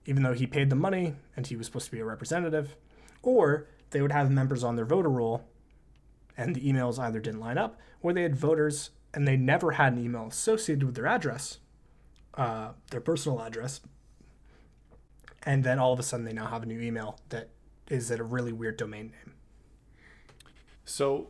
[0.07, 2.76] even though he paid the money and he was supposed to be a representative,
[3.22, 5.44] or they would have members on their voter roll
[6.37, 9.94] and the emails either didn't line up or they had voters and they never had
[9.94, 11.59] an email associated with their address,
[12.35, 13.81] uh, their personal address.
[15.42, 17.48] And then all of a sudden they now have a new email that
[17.88, 19.35] is at a really weird domain name.
[20.85, 21.29] So,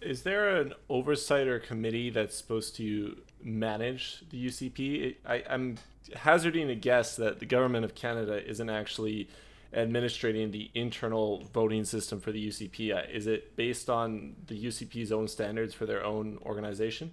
[0.00, 5.16] is there an oversight or committee that's supposed to manage the UCP?
[5.26, 5.76] I, I'm
[6.16, 9.28] hazarding a guess that the government of Canada isn't actually
[9.74, 12.94] administrating the internal voting system for the UCP.
[12.94, 17.12] Uh, Is it based on the UCP's own standards for their own organization?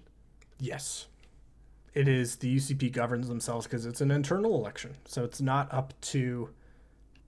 [0.58, 1.06] Yes.
[1.94, 4.96] It is the UCP governs themselves because it's an internal election.
[5.06, 6.48] So it's not up to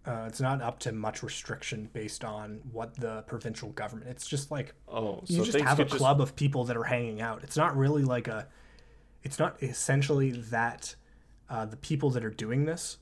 [0.06, 4.10] uh, it's not up to much restriction based on what the provincial government.
[4.10, 6.76] It's just like Oh, you so just have a could just club of people that
[6.76, 7.42] are hanging out.
[7.42, 8.46] It's not really like a
[9.22, 10.94] it's not essentially that
[11.50, 12.98] uh, the people that are doing this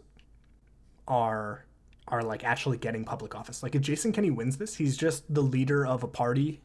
[1.07, 1.65] are
[2.09, 3.63] are like actually getting public office.
[3.63, 6.61] Like if Jason Kenney wins this, he's just the leader of a party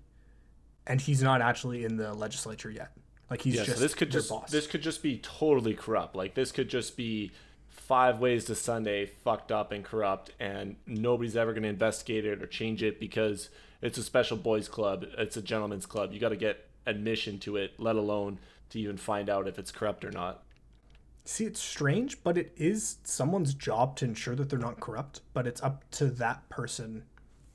[0.88, 2.91] and he's not actually in the legislature yet.
[3.30, 4.50] Like he's yeah, just so this could their just boss.
[4.50, 6.15] this could just be totally corrupt.
[6.15, 7.32] Like this could just be
[7.69, 12.41] five ways to Sunday fucked up and corrupt, and nobody's ever going to investigate it
[12.41, 13.50] or change it because
[13.82, 15.06] it's a special boys club.
[15.17, 16.13] It's a gentleman's club.
[16.13, 19.71] You got to get admission to it, let alone to even find out if it's
[19.71, 20.43] corrupt or not.
[21.28, 25.46] See, it's strange, but it is someone's job to ensure that they're not corrupt, but
[25.46, 27.04] it's up to that person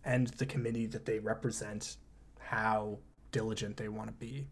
[0.05, 1.97] and the committee that they represent
[2.39, 2.99] how
[3.31, 4.47] diligent they want to be.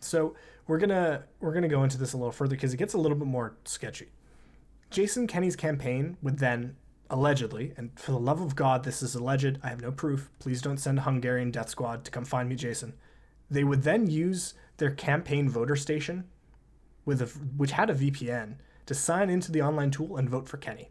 [0.00, 2.92] So, we're going to we're to go into this a little further because it gets
[2.92, 4.08] a little bit more sketchy.
[4.90, 6.76] Jason Kenney's campaign would then
[7.08, 10.28] allegedly, and for the love of God, this is alleged, I have no proof.
[10.40, 12.92] Please don't send a Hungarian death squad to come find me, Jason.
[13.50, 16.24] They would then use their campaign voter station
[17.08, 20.58] with a, which had a VPN to sign into the online tool and vote for
[20.58, 20.90] Kenney.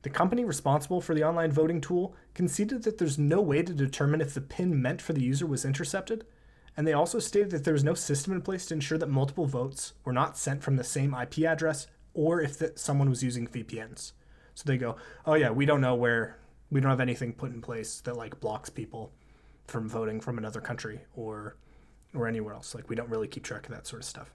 [0.00, 4.22] The company responsible for the online voting tool conceded that there's no way to determine
[4.22, 6.24] if the PIN meant for the user was intercepted,
[6.78, 9.44] and they also stated that there was no system in place to ensure that multiple
[9.44, 14.12] votes were not sent from the same IP address or if someone was using VPNs.
[14.54, 16.38] So they go, "Oh yeah, we don't know where
[16.70, 19.12] we don't have anything put in place that like blocks people
[19.66, 21.58] from voting from another country or
[22.14, 22.74] or anywhere else.
[22.74, 24.32] Like we don't really keep track of that sort of stuff."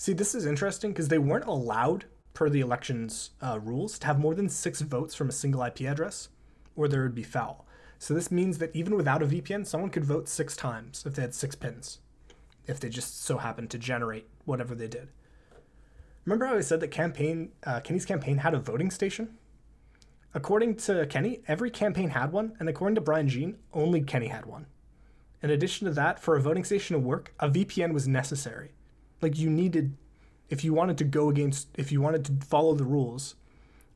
[0.00, 4.20] See, this is interesting because they weren't allowed, per the election's uh, rules, to have
[4.20, 6.28] more than six votes from a single IP address,
[6.76, 7.66] or there would be foul.
[7.98, 11.22] So this means that even without a VPN, someone could vote six times if they
[11.22, 11.98] had six pins,
[12.68, 15.08] if they just so happened to generate whatever they did.
[16.24, 19.36] Remember how I said that campaign uh, Kenney's campaign had a voting station?
[20.32, 24.46] According to Kenney, every campaign had one, and according to Brian Jean, only Kenney had
[24.46, 24.66] one.
[25.42, 28.70] In addition to that, for a voting station to work, a VPN was necessary.
[29.20, 29.96] Like you needed,
[30.48, 33.34] if you wanted to go against, if you wanted to follow the rules,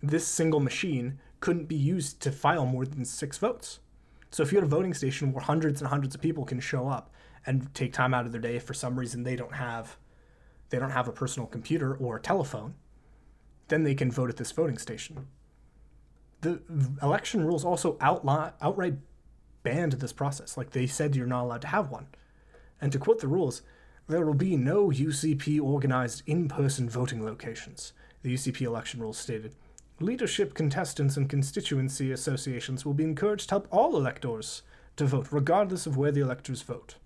[0.02, 3.80] this single machine couldn't be used to file more than six votes.
[4.30, 6.88] So if you had a voting station where hundreds and hundreds of people can show
[6.88, 7.11] up
[7.44, 9.96] and take time out of their day for some reason they don't have
[10.70, 12.74] they don't have a personal computer or a telephone,
[13.68, 15.26] then they can vote at this voting station.
[16.40, 16.62] The
[17.02, 18.94] election rules also outlaw, outright
[19.62, 20.56] banned this process.
[20.56, 22.06] Like they said you're not allowed to have one.
[22.80, 23.61] And to quote the rules,
[24.08, 27.92] there will be no UCP organized in person voting locations.
[28.22, 29.54] The UCP election rules stated
[30.00, 34.62] leadership contestants and constituency associations will be encouraged to help all electors
[34.96, 36.96] to vote, regardless of where the electors vote.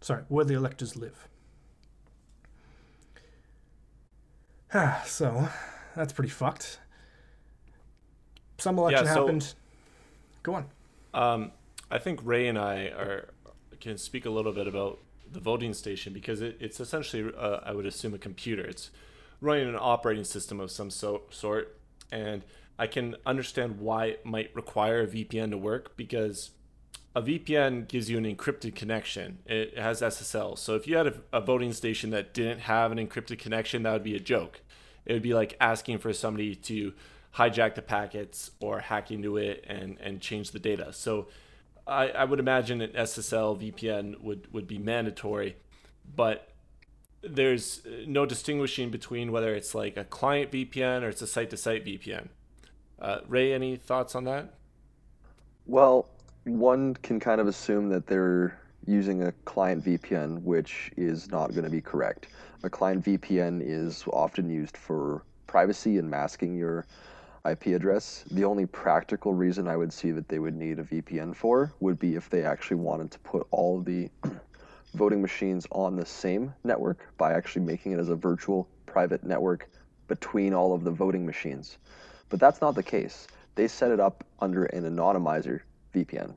[0.00, 1.28] Sorry, where the electors live.
[4.72, 5.48] Ah, so,
[5.96, 6.78] that's pretty fucked.
[8.58, 9.54] Some election Yeah, so- happened.
[10.42, 10.66] Go on.
[11.12, 11.52] Um,
[11.90, 13.28] I think Ray and I are
[13.80, 14.98] can speak a little bit about
[15.32, 18.64] the voting station because it, it's essentially, uh, I would assume, a computer.
[18.64, 18.90] It's
[19.40, 21.78] running an operating system of some so, sort,
[22.12, 22.44] and
[22.78, 26.50] I can understand why it might require a VPN to work because
[27.14, 29.38] a VPN gives you an encrypted connection.
[29.46, 30.56] It has SSL.
[30.56, 33.92] So if you had a, a voting station that didn't have an encrypted connection, that
[33.92, 34.60] would be a joke.
[35.04, 36.92] It would be like asking for somebody to
[37.36, 40.92] hijack the packets or hack into it and, and change the data.
[40.92, 41.28] So
[41.90, 45.56] I, I would imagine an SSL VPN would, would be mandatory,
[46.14, 46.48] but
[47.22, 51.56] there's no distinguishing between whether it's like a client VPN or it's a site to
[51.56, 52.28] site VPN.
[53.00, 54.54] Uh, Ray, any thoughts on that?
[55.66, 56.06] Well,
[56.44, 61.64] one can kind of assume that they're using a client VPN, which is not going
[61.64, 62.28] to be correct.
[62.62, 66.86] A client VPN is often used for privacy and masking your
[67.48, 68.24] IP address.
[68.30, 71.98] The only practical reason I would see that they would need a VPN for would
[71.98, 74.10] be if they actually wanted to put all the
[74.94, 79.70] voting machines on the same network by actually making it as a virtual private network
[80.08, 81.78] between all of the voting machines.
[82.28, 83.26] But that's not the case.
[83.54, 85.60] They set it up under an anonymizer
[85.94, 86.34] VPN.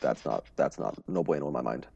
[0.00, 1.86] That's not that's not no bueno in my mind.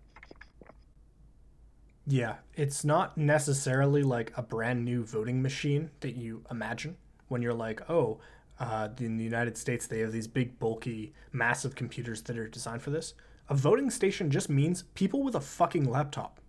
[2.06, 6.96] Yeah, it's not necessarily like a brand new voting machine that you imagine
[7.28, 8.18] when you're like, oh,
[8.60, 12.82] uh, in the United States, they have these big, bulky, massive computers that are designed
[12.82, 13.14] for this.
[13.48, 16.40] A voting station just means people with a fucking laptop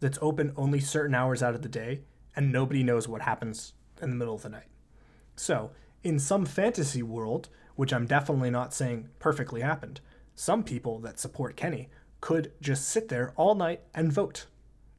[0.00, 2.00] that's open only certain hours out of the day,
[2.34, 4.66] and nobody knows what happens in the middle of the night.
[5.36, 5.70] So,
[6.02, 10.00] in some fantasy world, which I'm definitely not saying perfectly happened,
[10.34, 11.88] some people that support Kenney
[12.20, 14.46] could just sit there all night and vote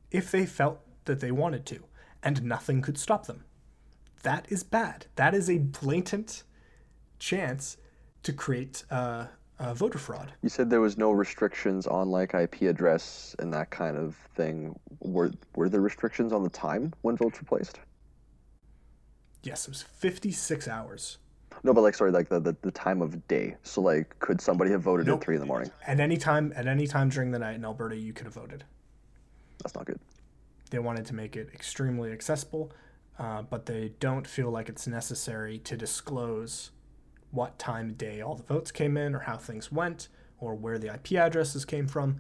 [0.10, 1.84] if they felt that they wanted to,
[2.24, 3.44] and nothing could stop them.
[4.24, 5.06] That is bad.
[5.16, 6.44] That is a blatant
[7.20, 7.78] chance
[8.24, 9.28] to create uh,
[9.60, 10.34] uh, voter fraud.
[10.42, 14.78] You said there was no restrictions on like IP address and that kind of thing.
[15.02, 17.80] Were were there restrictions on the time when votes were placed?
[19.44, 21.18] Yes, it was 56 hours.
[21.64, 23.56] No, but like sorry, like the, the, the time of day.
[23.64, 25.20] So like could somebody have voted Nope.
[25.20, 25.70] at three in the morning?
[25.86, 28.64] At any time, at any time during the night in Alberta, you could have voted.
[29.62, 30.00] That's not good.
[30.72, 32.72] They wanted to make it extremely accessible,
[33.20, 36.72] uh, but they don't feel like it's necessary to disclose
[37.32, 40.08] what time of day all the votes came in, or how things went,
[40.40, 42.20] or where the IP addresses came from.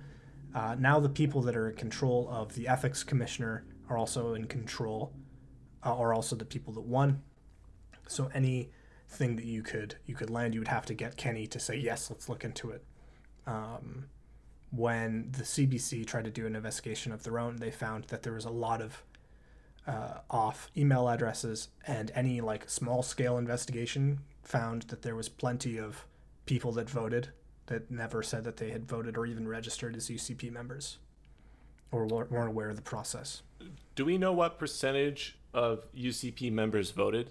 [0.53, 4.45] Uh, now the people that are in control of the ethics commissioner are also in
[4.45, 5.13] control,
[5.83, 7.21] uh, are also the people that won.
[8.07, 11.59] So anything that you could you could land, you would have to get Kenney to
[11.59, 12.83] say yes, let's look into it.
[13.45, 14.05] Um,
[14.71, 18.33] when the CBC tried to do an investigation of their own, they found that there
[18.33, 19.03] was a lot of
[19.87, 25.77] uh, off email addresses, and any like small scale investigation found that there was plenty
[25.77, 26.05] of
[26.45, 27.29] people that voted
[27.67, 30.97] that never said that they had voted or even registered as UCP members
[31.91, 33.43] or weren't aware of the process.
[33.95, 37.29] Do we know what percentage of UCP members voted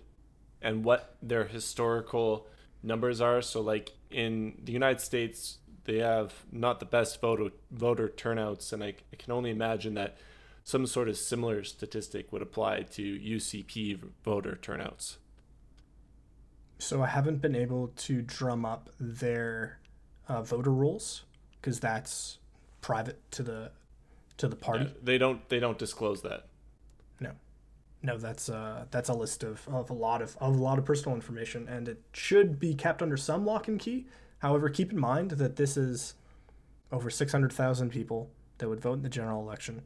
[0.62, 2.46] and what their historical
[2.82, 3.42] numbers are?
[3.42, 8.82] So, like in the United States, they have not the best voter voter turnouts, and
[8.84, 10.16] I, I can only imagine that
[10.64, 15.18] some sort of similar statistic would apply to UCP voter turnouts.
[16.78, 19.78] So I haven't been able to drum up their
[20.28, 21.24] uh, voter rolls
[21.60, 22.38] because that's
[22.80, 23.70] private to the
[24.38, 24.86] to the party.
[24.86, 26.46] Yeah, they don't they don't disclose that.
[27.20, 27.32] No,
[28.02, 30.84] no, that's uh, that's a list of, of a lot of, of a lot of
[30.84, 34.06] personal information, and it should be kept under some lock and key.
[34.38, 36.14] However, keep in mind that this is
[36.90, 39.82] over six hundred thousand people that would vote in the general election,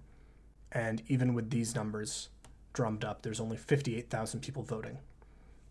[0.76, 2.28] and even with these numbers
[2.74, 4.98] drummed up, there's only fifty eight thousand people voting.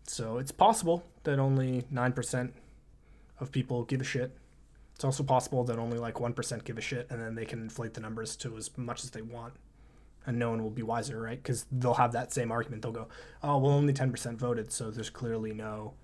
[0.08, 2.54] So it's possible that only nine percent
[3.38, 4.36] of people give a shit.
[4.96, 7.60] It's also possible that only like one percent give a shit, and then they can
[7.60, 9.54] inflate the numbers to as much as they want
[10.26, 11.40] and no one will be wiser, right?
[11.40, 12.82] Because they'll have that same argument.
[12.82, 13.06] They'll go,
[13.44, 15.94] "Oh, well, only ten percent voted, so there's clearly no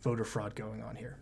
[0.00, 1.18] voter fraud going on here."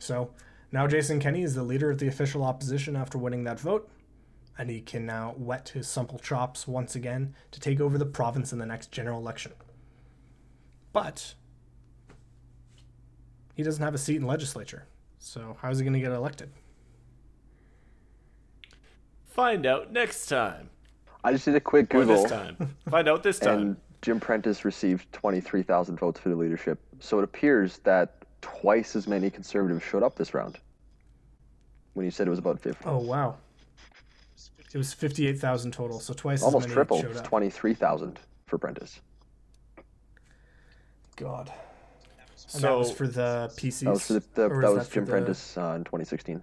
[0.00, 0.30] So
[0.72, 3.88] now Jason Kenney is the leader of the official opposition after winning that vote,
[4.58, 8.52] and he can now wet his supple chops once again to take over the province
[8.52, 9.52] in the next general election.
[10.92, 11.34] But
[13.54, 14.86] he doesn't have a seat in legislature,
[15.18, 16.50] so how is he going to get elected?
[19.28, 20.70] Find out next time.
[21.22, 22.76] I just did a quick Or Google, this time.
[22.88, 23.58] Find out this time.
[23.58, 26.78] and Jim Prentice received 23,000 votes for the leadership.
[27.00, 30.58] So it appears that twice as many conservatives showed up this round.
[31.94, 33.36] When you said it was about 50, Oh wow.
[34.76, 37.00] It was fifty-eight thousand total, so twice almost as many triple.
[37.00, 39.00] showed It's 23,000 for Prentice.
[41.16, 41.50] God.
[41.50, 43.80] And so that was for the PCs.
[43.84, 45.84] That was for the, the Or that is was for Jim the- Prentice uh, in
[45.84, 46.42] 2016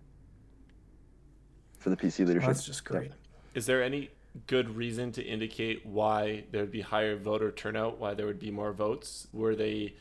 [1.77, 2.47] for the PC Oh, leadership.
[2.47, 3.11] that's just great.
[3.53, 4.09] is there any
[4.47, 8.49] good reason to indicate why there would be higher voter turnout, why there would be
[8.49, 9.27] more votes?
[9.31, 9.93] Were they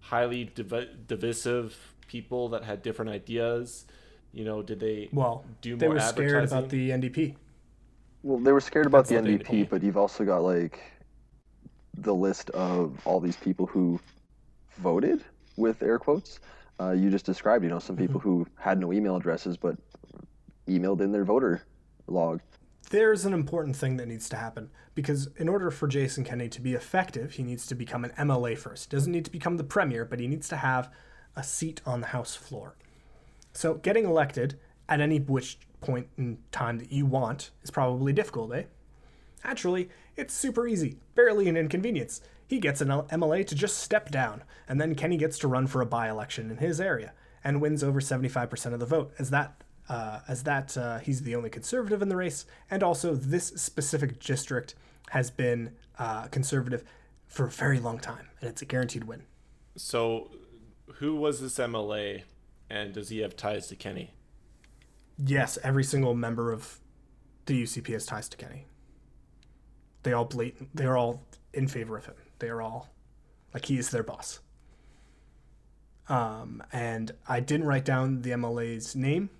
[0.00, 1.76] highly div- divisive
[2.08, 3.84] people that had different ideas?
[4.32, 7.34] You know, did they Well, do they more were scared about the NDP.
[8.22, 10.80] Well, they were scared about That's the what they NDP, but you've also got like
[11.98, 14.00] the list of all these people who
[14.78, 15.24] voted
[15.56, 16.40] with air quotes.
[16.78, 18.28] Uh, you just described, you know, some people Mm-hmm.
[18.28, 19.76] who had no email addresses but
[20.68, 21.62] emailed in their voter
[22.06, 22.40] log.
[22.90, 26.60] There's an important thing that needs to happen because in order for Jason Kenney to
[26.60, 28.90] be effective, he needs to become an MLA first.
[28.90, 30.90] Doesn't need to become the premier, but he needs to have
[31.34, 32.76] a seat on the House floor.
[33.52, 34.58] So getting elected
[34.88, 38.64] at any which point in time that you want is probably difficult, eh?
[39.44, 42.20] Actually, it's super easy, barely an inconvenience.
[42.46, 45.80] He gets an MLA to just step down, and then Kenney gets to run for
[45.80, 47.12] a by-election in his area
[47.44, 49.12] and wins over 75% of the vote.
[49.18, 53.14] As that, uh, as that, uh, he's the only conservative in the race, and also
[53.14, 54.74] this specific district
[55.10, 56.82] has been uh, conservative
[57.26, 59.22] for a very long time, and it's a guaranteed win.
[59.76, 60.30] So,
[60.94, 62.22] who was this MLA,
[62.68, 64.15] and does he have ties to Kenney?
[65.24, 66.80] Yes, every single member of
[67.46, 68.66] the UCP has ties to Kenney.
[70.02, 70.74] They all blatant.
[70.74, 72.14] They are all in favor of him.
[72.38, 72.90] They are all
[73.54, 74.40] like he is their boss.
[76.08, 79.30] Um, and I didn't write down the MLA's name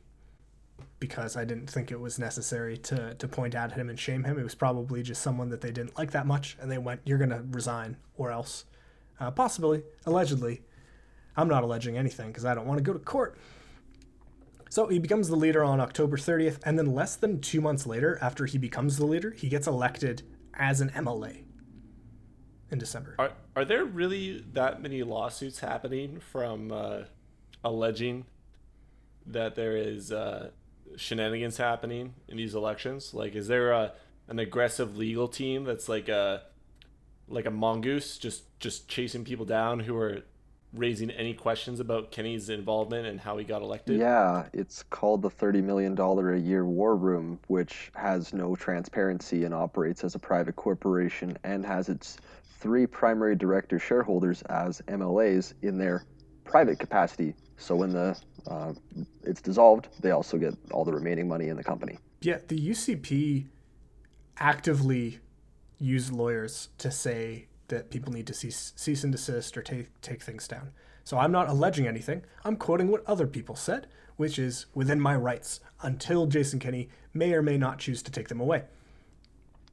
[0.99, 4.39] because I didn't think it was necessary to to point out him and shame him.
[4.39, 7.18] It was probably just someone that they didn't like that much, and they went, "You're
[7.18, 8.64] gonna resign, or else."
[9.20, 10.62] Uh, possibly, allegedly.
[11.37, 13.37] I'm not alleging anything because I don't want to go to court.
[14.69, 18.19] So he becomes the leader on October 30th, and then less than two months later,
[18.21, 20.23] after he becomes the leader, he gets elected
[20.55, 21.45] as an MLA
[22.71, 23.14] in December.
[23.19, 27.03] Are are there really that many lawsuits happening from uh,
[27.64, 28.27] alleging
[29.27, 30.51] that there is uh,
[30.97, 33.14] shenanigans happening in these elections?
[33.14, 33.93] Like, is there a
[34.29, 36.43] an aggressive legal team that's like a
[37.29, 40.23] like a mongoose just just chasing people down who are
[40.73, 43.99] raising any questions about Kenney's involvement and how he got elected?
[43.99, 49.55] Yeah, it's called the $30 million a year War Room, which has no transparency and
[49.55, 52.19] operates as a private corporation and has its
[52.61, 56.05] three primary director shareholders as MLAs in their
[56.45, 57.35] private capacity.
[57.59, 58.73] So when the uh,
[59.25, 61.99] it's dissolved, they also get all the remaining money in the company.
[62.21, 63.47] Yeah, the UCP
[64.39, 65.19] actively
[65.79, 70.23] use lawyers to say that people need to cease, cease and desist or take take
[70.23, 70.71] things down.
[71.05, 72.23] So I'm not alleging anything.
[72.45, 73.87] I'm quoting what other people said,
[74.17, 78.29] which is within my rights until Jason Kenney may or may not choose to take
[78.29, 78.64] them away.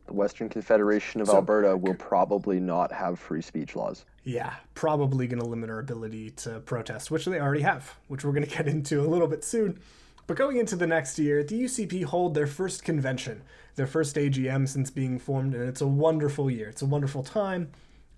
[0.06, 4.06] The Western Confederation of So- Alberta will probably not have free speech laws.
[4.26, 8.32] Yeah, probably going to limit our ability to protest, which they already have, which we're
[8.32, 9.80] going to get into a little bit soon.
[10.28, 13.42] But going into the next year, the UCP hold their first convention,
[13.76, 16.70] their first AGM since being formed, and it's a wonderful year.
[16.70, 17.72] It's a wonderful time.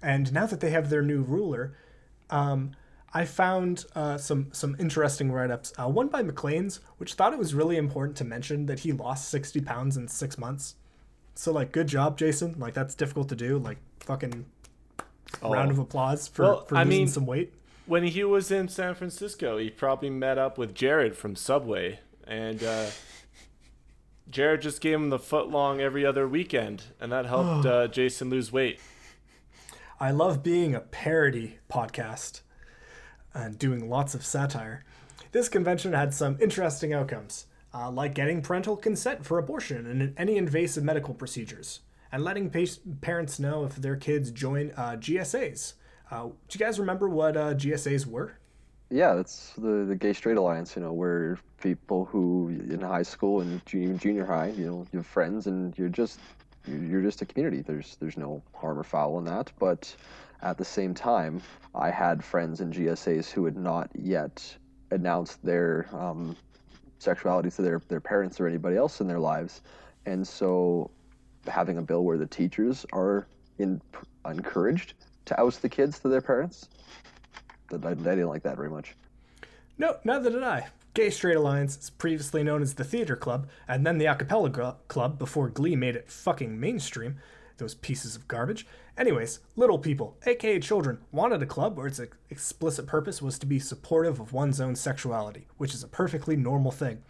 [0.06, 1.74] And now that they have their new ruler,
[2.30, 2.72] um,
[3.14, 5.74] I found uh, some some interesting write-ups.
[5.80, 9.30] Uh, one by Maclean's, which thought it was really important to mention that he lost
[9.30, 10.76] 60 pounds in six months.
[11.34, 12.56] So like, good job, Jason.
[12.60, 13.58] Like that's difficult to do.
[13.58, 14.46] Like fucking
[15.42, 17.52] round of applause for, Well, for I losing mean- some weight.
[17.88, 22.64] when he was in San Francisco, he probably met up with Jared from Subway, and
[22.64, 22.88] uh,
[24.30, 28.30] Jared just gave him the foot long every other weekend, and that helped uh, Jason
[28.30, 28.80] lose weight.
[30.06, 32.42] I love being a parody podcast
[33.34, 34.84] and doing lots of satire.
[35.32, 40.38] This convention had some interesting outcomes, uh, like getting parental consent for abortion and any
[40.38, 41.80] invasive medical procedures,
[42.12, 45.74] and letting pa- parents know if their kids join uh, GSAs.
[46.12, 48.38] Uh, do you guys remember what uh, GSAs were?
[48.92, 50.76] Yeah, that's the the Gay Straight Alliance.
[50.76, 55.00] You know, where people who in high school and junior junior high, you know, you
[55.00, 56.20] have friends and you're just
[56.68, 57.62] you're, just a community.
[57.62, 59.52] There's there's no harm or foul in that.
[59.60, 59.96] But
[60.42, 61.42] at the same time,
[61.74, 64.56] I had friends in GSAs who had not yet
[64.92, 66.36] announced their um,
[67.00, 69.62] sexuality to their their parents or anybody else in their lives,
[70.06, 70.92] and so
[71.48, 73.28] having a bill where the teachers are
[73.60, 73.82] in,
[74.26, 74.94] encouraged
[75.26, 76.70] to oust the kids to their parents.
[77.72, 78.96] I didn't like that very much.
[79.78, 80.68] No, neither did I.
[80.96, 85.20] Gay Straight Alliance previously known as the Theater Club, and then the Acapella Gl- Club
[85.20, 87.18] before Glee made it fucking mainstream.
[87.58, 88.66] Those pieces of garbage.
[88.98, 93.60] Anyways, little people, aka children, wanted a club where its explicit purpose was to be
[93.60, 97.04] supportive of one's own sexuality, which is a perfectly normal thing.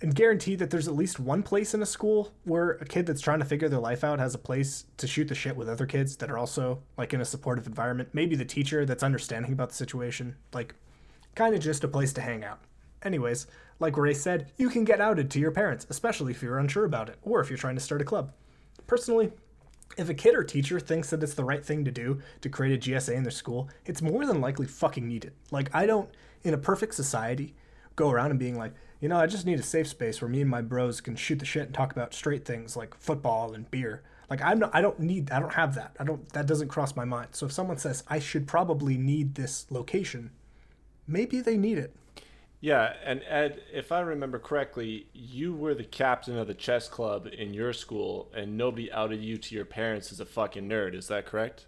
[0.00, 3.20] And guarantee that there's at least one place in a school where a kid that's
[3.20, 5.86] trying to figure their life out has a place to shoot the shit with other
[5.86, 8.08] kids that are also like in a supportive environment.
[8.14, 10.36] Maybe the teacher that's understanding about the situation.
[10.54, 10.74] Like,
[11.34, 12.60] kind of just a place to hang out.
[13.02, 13.46] Anyways,
[13.80, 17.08] like Ray said, you can get outed to your parents, especially if you're unsure about
[17.08, 18.32] it, or if you're trying to start a club.
[18.86, 19.32] Personally,
[19.96, 22.74] if a kid or teacher thinks that it's the right thing to do to create
[22.74, 25.32] a GSA in their school, it's more than likely fucking needed.
[25.50, 26.08] Like, I don't,
[26.42, 27.54] in a perfect society,
[27.96, 30.40] go around and being like, you know, I just need a safe space where me
[30.40, 33.68] and my bros can shoot the shit and talk about straight things like football and
[33.70, 34.02] beer.
[34.30, 35.96] Like I'm not, I don't need, I don't have that.
[35.98, 37.30] I don't, that doesn't cross my mind.
[37.32, 40.30] So if someone says I should probably need this location,
[41.06, 41.94] maybe they need it.
[42.60, 47.26] Yeah, and Ed, if I remember correctly, you were the captain of the chess club
[47.26, 50.94] in your school, and nobody outed you to your parents as a fucking nerd.
[50.94, 51.66] Is that correct?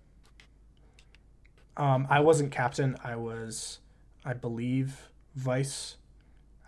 [1.77, 2.97] Um, I wasn't captain.
[3.03, 3.81] I was,
[4.25, 5.97] I believe, vice.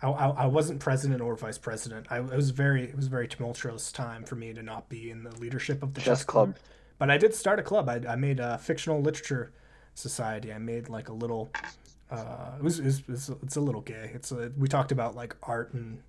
[0.01, 2.07] I, I, I wasn't president or vice president.
[2.09, 5.09] I it was very it was a very tumultuous time for me to not be
[5.09, 6.57] in the leadership of the chess, Chess club.
[6.99, 7.87] But I did start a club.
[7.87, 9.53] I, I made a fictional literature
[9.93, 10.51] society.
[10.51, 11.49] I made like a little.
[12.09, 14.11] Uh, it was, it was, it's, it's a little gay.
[14.13, 16.01] It's a, we talked about like art and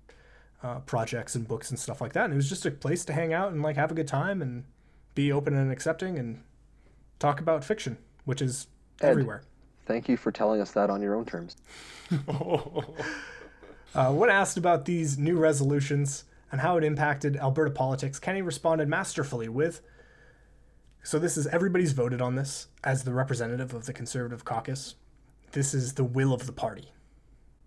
[0.63, 2.25] uh, projects and books and stuff like that.
[2.25, 4.41] And it was just a place to hang out and like have a good time
[4.41, 4.63] and
[5.15, 6.41] be open and accepting and
[7.19, 8.67] talk about fiction, which is
[9.01, 9.09] Ed.
[9.09, 9.43] everywhere.
[9.85, 11.57] Thank you for telling us that on your own terms.
[13.95, 18.87] Uh, when asked about these new resolutions and how it impacted Alberta politics, Kenney responded
[18.87, 19.81] masterfully with
[21.01, 24.95] So, this is everybody's voted on this as the representative of the Conservative caucus.
[25.51, 26.91] This is the will of the party.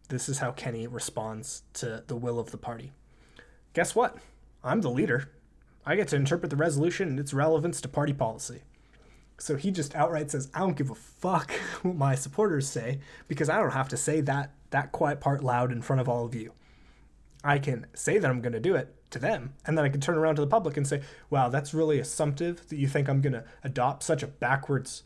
[0.08, 2.92] This is how Kenney responds to the will of the party.
[3.72, 4.18] Guess what?
[4.62, 5.30] I'm the leader.
[5.84, 8.62] I get to interpret the resolution and its relevance to party policy.
[9.38, 11.50] So he just outright says, I don't give a fuck
[11.82, 15.72] what my supporters say because I don't have to say that that quiet part loud
[15.72, 16.52] in front of all of you.
[17.42, 20.00] I can say that I'm going to do it to them, and then I can
[20.00, 23.20] turn around to the public and say, wow, that's really assumptive that you think I'm
[23.20, 25.02] going to adopt such a backwards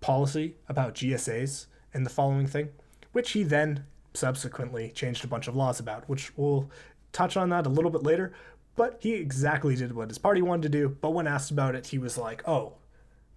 [0.00, 2.70] policy about GSAs and the following thing,
[3.12, 3.84] which he then
[4.14, 6.70] subsequently changed a bunch of laws about, which we'll
[7.12, 8.32] touch on that a little bit later.
[8.74, 10.88] But he exactly did what his party wanted to do.
[10.88, 12.74] But when asked about it, he was like, oh,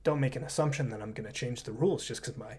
[0.04, 2.58] don't make an assumption that I'm going to change the rules just because my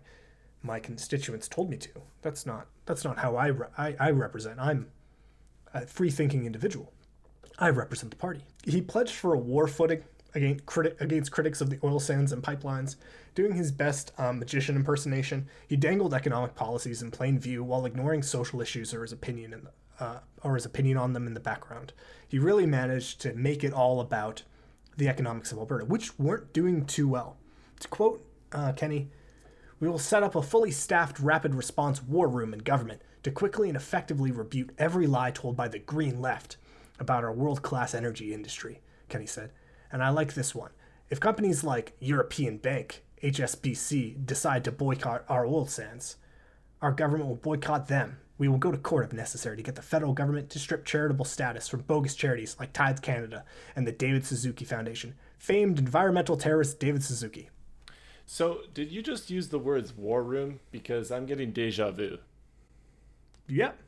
[0.62, 1.90] my constituents told me to.
[2.22, 4.58] That's not that's not how I, re- I I represent.
[4.60, 4.88] I'm
[5.72, 6.92] a free thinking individual.
[7.58, 8.42] I represent the party.
[8.64, 10.02] He pledged for a war footing
[10.36, 12.96] against, criti- against critics of the oil sands and pipelines,
[13.34, 15.48] doing his best um, magician impersonation.
[15.66, 19.64] He dangled economic policies in plain view while ignoring social issues or his opinion in
[19.64, 21.92] the, uh, or his opinion on them in the background.
[22.28, 24.42] He really managed to make it all about
[24.96, 27.36] the economics of Alberta, which weren't doing too well.
[27.80, 29.08] To quote uh, Kenney,
[29.80, 33.68] we will set up a fully staffed rapid response war room in government to quickly
[33.68, 36.56] and effectively rebuke every lie told by the green left
[36.98, 39.50] about our world class energy industry, Kenney said.
[39.96, 40.72] And I like this one.
[41.08, 46.16] If companies like European Bank, HSBC, decide to boycott our oil sands,
[46.82, 48.18] our government will boycott them.
[48.36, 51.24] We will go to court if necessary to get the federal government to strip charitable
[51.24, 55.14] status from bogus charities like Tides Canada and the David Suzuki Foundation.
[55.38, 57.48] Famed environmental terrorist David Suzuki.
[58.26, 60.60] So, did you just use the words war room?
[60.70, 62.18] Because I'm getting deja vu.
[63.48, 63.78] Yep.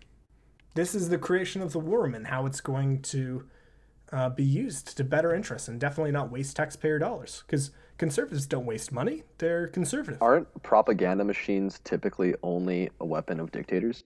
[0.75, 3.45] This is the creation of the war room and how it's going to
[4.13, 7.45] uh, be used to better interests and definitely not waste taxpayer dollars.
[7.47, 10.23] Because conservatives don't waste money, they're conservative.
[10.23, 14.05] Aren't propaganda machines typically only a weapon of dictators?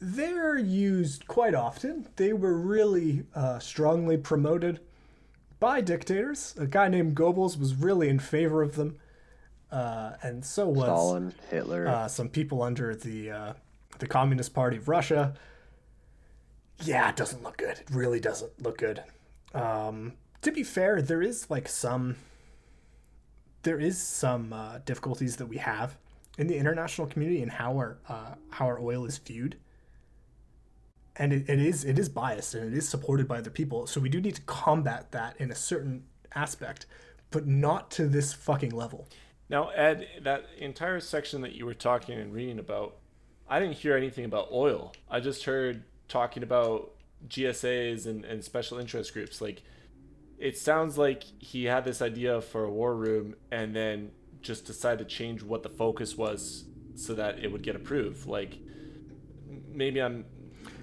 [0.00, 2.08] They're used quite often.
[2.16, 4.80] They were really uh, strongly promoted
[5.60, 6.54] by dictators.
[6.58, 8.98] A guy named Goebbels was really in favor of them.
[9.70, 11.86] Uh, and so was Stalin, Hitler.
[11.88, 13.52] uh, some people under the uh,
[13.98, 15.34] the Communist Party of Russia.
[16.82, 17.78] Yeah, it doesn't look good.
[17.78, 19.02] It really doesn't look good.
[19.54, 22.16] Um, to be fair, there is like some
[23.62, 25.96] there is some uh, difficulties that we have
[26.38, 29.56] in the international community and how our uh, how our oil is viewed.
[31.16, 33.86] And it, it is it is biased and it is supported by other people.
[33.86, 36.04] So we do need to combat that in a certain
[36.34, 36.86] aspect,
[37.30, 39.08] but not to this fucking level.
[39.48, 42.96] Now, Ed, that entire section that you were talking and reading about,
[43.48, 44.92] I didn't hear anything about oil.
[45.08, 46.92] I just heard talking about
[47.28, 49.40] GSAs and, and special interest groups.
[49.40, 49.62] Like,
[50.38, 54.10] it sounds like he had this idea for a war room and then
[54.42, 58.26] just decided to change what the focus was so that it would get approved.
[58.26, 58.58] Like,
[59.72, 60.24] maybe I'm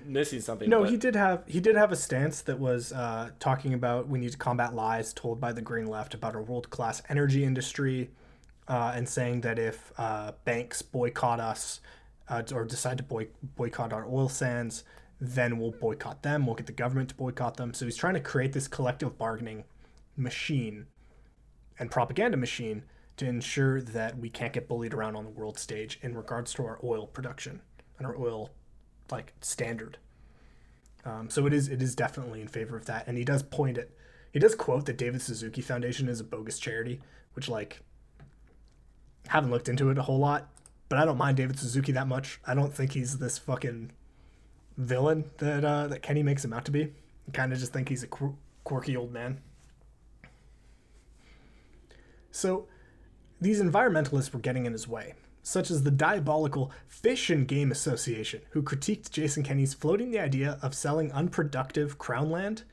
[0.05, 0.69] missing something.
[0.69, 4.07] No, but- he did have he did have a stance that was uh, talking about
[4.07, 7.43] we need to combat lies told by the green left about our world class energy
[7.43, 8.09] industry,
[8.67, 11.82] uh, and saying that if uh, banks boycott us
[12.30, 14.84] uh, or decide to boy- boycott our oil sands,
[15.22, 16.47] then we'll boycott them.
[16.47, 17.76] We'll get the government to boycott them.
[17.76, 19.65] So he's trying to create this collective bargaining
[20.17, 20.88] machine
[21.78, 22.84] and propaganda machine
[23.17, 26.65] to ensure that we can't get bullied around on the world stage in regards to
[26.65, 27.61] our oil production
[27.99, 28.49] and our oil
[29.11, 29.99] like standard.
[31.05, 33.78] Um, so it is it is definitely in favor of that, and he does point
[33.78, 33.95] it.
[34.34, 36.99] He does quote that David Suzuki Foundation is a bogus charity,
[37.34, 37.82] which like
[39.28, 40.49] haven't looked into it a whole lot,
[40.89, 42.39] but I don't mind David Suzuki that much.
[42.45, 43.91] I don't think he's this fucking
[44.78, 46.93] villain that uh, that Kenney makes him out to be.
[47.34, 49.41] Kind of just think he's a quir- quirky old man.
[52.32, 52.67] So
[53.39, 55.13] these environmentalists were getting in his way,
[55.43, 60.59] such as the diabolical Fish and Game Association, who critiqued Jason Kenney's floating the idea
[60.61, 62.63] of selling unproductive crown land.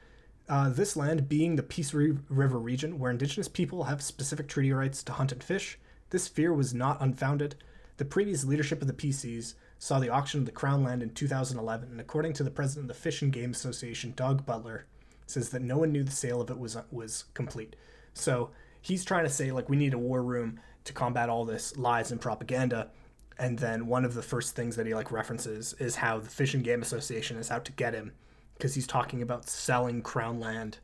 [0.49, 5.03] Uh, this land being the Peace River region, where indigenous people have specific treaty rights
[5.03, 5.79] to hunt and fish.
[6.11, 7.55] This fear was not unfounded.
[7.99, 11.91] The previous leadership of the PCs saw the auction of the crown land in 2011,
[11.91, 14.87] and according to the president of the Fish and Game Association, Doug Butler,
[15.27, 17.77] says that no one knew the sale of it was was complete.
[18.15, 18.51] So
[18.81, 22.11] he's trying to say like we need a war room to combat all this lies
[22.11, 22.91] and propaganda.
[23.39, 26.55] And then one of the first things that he like references is how the Fish
[26.55, 28.13] and Game Association is out to get him
[28.55, 30.79] because he's talking about selling crown land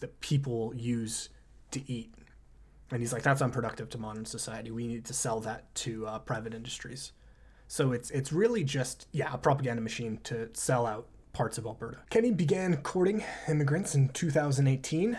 [0.00, 1.28] that people use
[1.70, 2.12] to eat.
[2.90, 4.70] And he's like, that's unproductive to modern society.
[4.70, 7.12] We need to sell that to uh, private industries.
[7.74, 11.98] So it's it's really just yeah a propaganda machine to sell out parts of Alberta.
[12.08, 15.18] Kenney began courting immigrants in 2018.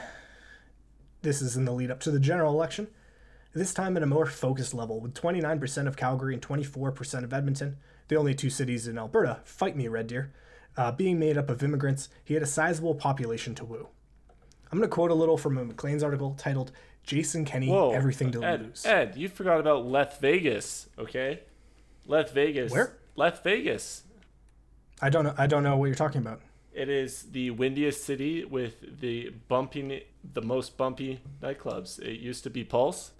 [1.21, 2.87] This is in the lead up to the general election.
[3.51, 7.75] This time at a more focused level, with 29% of Calgary and 24% of Edmonton,
[8.07, 10.31] the only two cities in Alberta, fight me, Red Deer,
[10.77, 13.89] uh, being made up of immigrants, he had a sizable population to woo.
[14.71, 16.71] I'm going to quote a little from a Maclean's article titled
[17.03, 18.85] Jason Kenney, Whoa, Everything to Ed, Lose.
[18.85, 21.41] Ed, you forgot about Leth Vegas, okay?
[22.05, 22.71] Leth Vegas.
[22.71, 22.97] Where?
[23.15, 24.03] Leth Vegas.
[25.01, 25.33] I don't know.
[25.37, 26.41] I don't know what you're talking about.
[26.73, 30.01] It is the windiest city with the bumping,
[30.33, 31.99] the most bumpy nightclubs.
[31.99, 33.11] It used to be Pulse.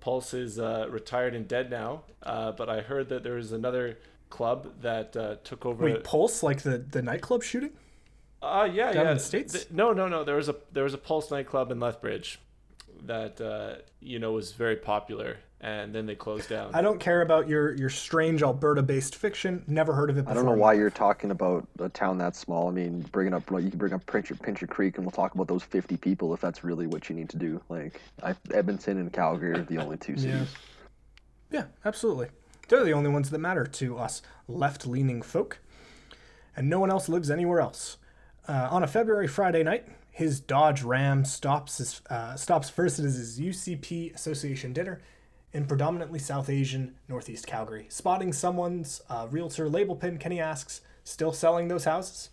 [0.00, 3.98] Pulse is uh, retired and dead now, uh, but I heard that there was another
[4.30, 5.84] club that uh, took over.
[5.84, 7.72] Wait, Pulse, like the the nightclub shooting?
[8.40, 9.10] Uh, yeah, Down yeah.
[9.12, 9.52] in the States?
[9.52, 10.24] Th- no, no, no.
[10.24, 12.40] There was a there was a Pulse nightclub in Lethbridge
[13.04, 16.74] that uh, you know was very popular, and then they closed down.
[16.74, 19.64] I don't care about your your strange Alberta-based fiction.
[19.68, 20.22] Never heard of it.
[20.22, 20.32] Before.
[20.32, 22.68] I don't know why you're talking about a town that small.
[22.68, 25.34] I mean, bringing up like you can bring up Pincher, Pincher Creek, and we'll talk
[25.34, 27.62] about those 50 people if that's really what you need to do.
[27.68, 30.52] Like I, Edmonton and Calgary are the only two cities.
[31.50, 32.28] Yeah, absolutely.
[32.68, 35.60] They're the only ones that matter to us left-leaning folk,
[36.56, 37.98] and no one else lives anywhere else.
[38.48, 43.04] Uh, on a February Friday night, his Dodge Ram stops his, uh, stops first at
[43.04, 45.00] his UCP Association dinner
[45.52, 47.86] in predominantly South Asian Northeast Calgary.
[47.88, 52.30] Spotting someone's uh, realtor label pin, Kenney asks, "Still selling those houses?"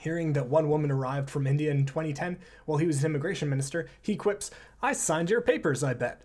[0.00, 2.36] Hearing that one woman arrived from India in 2010
[2.66, 4.50] while he was an immigration minister, he quips,
[4.82, 6.20] I signed your papers, I bet.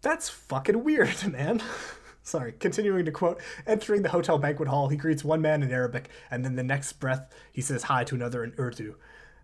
[0.00, 1.60] That's fucking weird, man.
[2.22, 6.08] Sorry, continuing to quote, entering the hotel banquet hall, he greets one man in Arabic,
[6.30, 8.94] and then the next breath, he says hi to another in Urdu.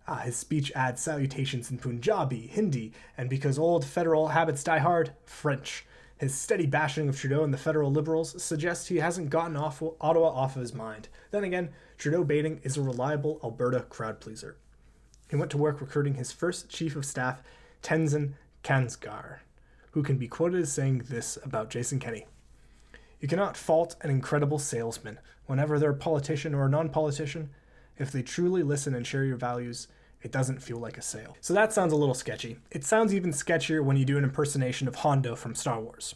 [0.06, 5.12] Uh, his speech adds salutations in Punjabi, Hindi, and because old federal habits die hard,
[5.26, 5.84] French.
[6.22, 10.28] His steady bashing of Trudeau and the federal Liberals suggests he hasn't gotten off Ottawa
[10.28, 11.08] off of his mind.
[11.32, 14.56] Then again, Trudeau baiting is a reliable Alberta crowd pleaser.
[15.28, 17.42] He went to work recruiting his first chief of staff,
[17.82, 19.38] Tenzin Khangsar,
[19.90, 22.28] who can be quoted as saying this about Jason Kenney.
[23.18, 25.18] You cannot fault an incredible salesman.
[25.46, 27.50] Whenever they're a politician or a non politician,
[27.98, 29.88] if they truly listen and share your values,
[30.22, 31.36] it doesn't feel like a sale.
[31.40, 32.58] So that sounds a little sketchy.
[32.70, 36.14] It sounds even sketchier when you do an impersonation of Hondo from Star Wars.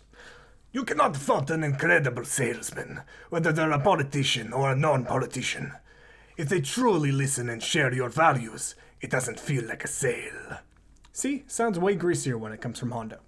[0.73, 5.73] You cannot fault an incredible salesman, whether they're a politician or a non politician.
[6.37, 10.59] If they truly listen and share your values, it doesn't feel like a sale.
[11.13, 13.21] See, sounds way greasier when it comes from Hondo.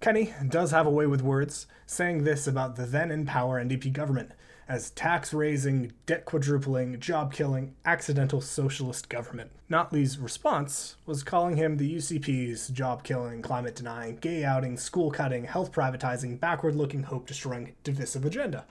[0.00, 3.92] Kenney does have a way with words, saying this about the then in power NDP
[3.92, 4.32] government
[4.68, 9.50] as tax raising, debt quadrupling, job killing, accidental socialist government.
[9.70, 15.44] Notley's response was calling him the UCP's job killing, climate denying, gay outing, school cutting,
[15.44, 18.66] health privatizing, backward looking, hope destroying, divisive agenda.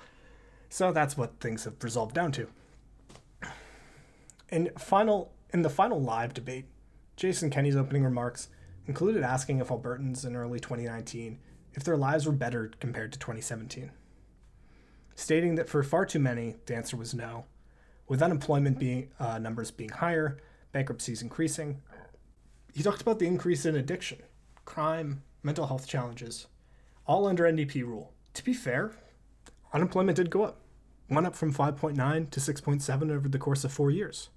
[0.70, 2.48] So that's what things have resolved down to.
[4.50, 6.66] In final in the final live debate,
[7.16, 8.50] Jason Kenney's opening remarks
[8.86, 11.40] included asking if Albertans in early 2019
[11.74, 13.92] if their lives were better compared to 2017.
[15.18, 17.46] Stating that for far too many, the answer was no.
[18.08, 20.38] With unemployment being uh, numbers being higher,
[20.72, 21.82] bankruptcies increasing,
[22.72, 24.20] he talked about the increase in addiction,
[24.64, 26.46] crime, mental health challenges,
[27.08, 28.14] all under NDP rule.
[28.36, 28.92] To be fair,
[29.74, 30.62] unemployment did go up,
[31.10, 34.30] went up from 5.9 to 6.7 over the course of four years.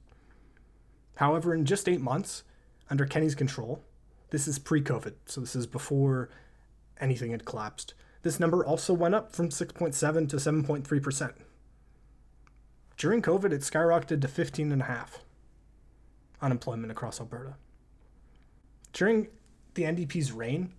[1.16, 2.43] However, in just eight months,
[2.89, 3.85] under Kenney's control,
[4.31, 6.31] this is pre COVID, so this is before
[6.99, 7.93] anything had collapsed.
[8.23, 11.33] This number also went up from 6.7 to 7.3%.
[12.97, 15.07] During COVID, it skyrocketed to 15.5
[16.43, 17.55] unemployment across Alberta.
[18.93, 19.29] During
[19.75, 20.73] the NDP's reign,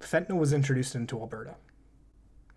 [0.00, 1.56] fentanyl was introduced into Alberta.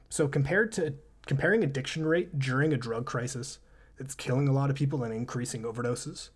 [0.09, 0.93] So compared to
[1.25, 3.59] comparing addiction rate during a drug crisis
[3.97, 6.29] that's killing a lot of people and increasing overdoses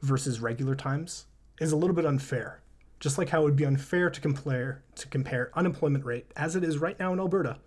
[0.00, 1.26] versus regular times
[1.60, 2.60] is a little bit unfair.
[3.00, 6.64] Just like how it would be unfair to compare to compare unemployment rate as it
[6.64, 7.58] is right now in Alberta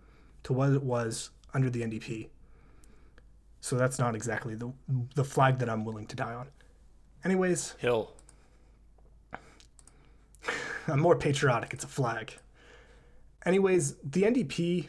[0.44, 2.28] to what it was under the NDP.
[3.62, 4.74] So that's not exactly the
[5.16, 6.48] the flag that I'm willing to die on.
[7.24, 8.12] Anyways, Hill.
[10.88, 11.74] I'm more patriotic.
[11.74, 12.34] It's a flag.
[13.46, 14.88] Anyways, the NDP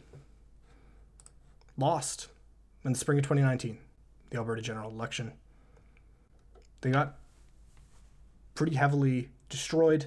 [1.77, 2.29] lost
[2.85, 3.79] in the spring of 2019,
[4.31, 5.33] the Alberta general election.
[6.81, 7.19] They got
[8.55, 10.07] pretty heavily destroyed.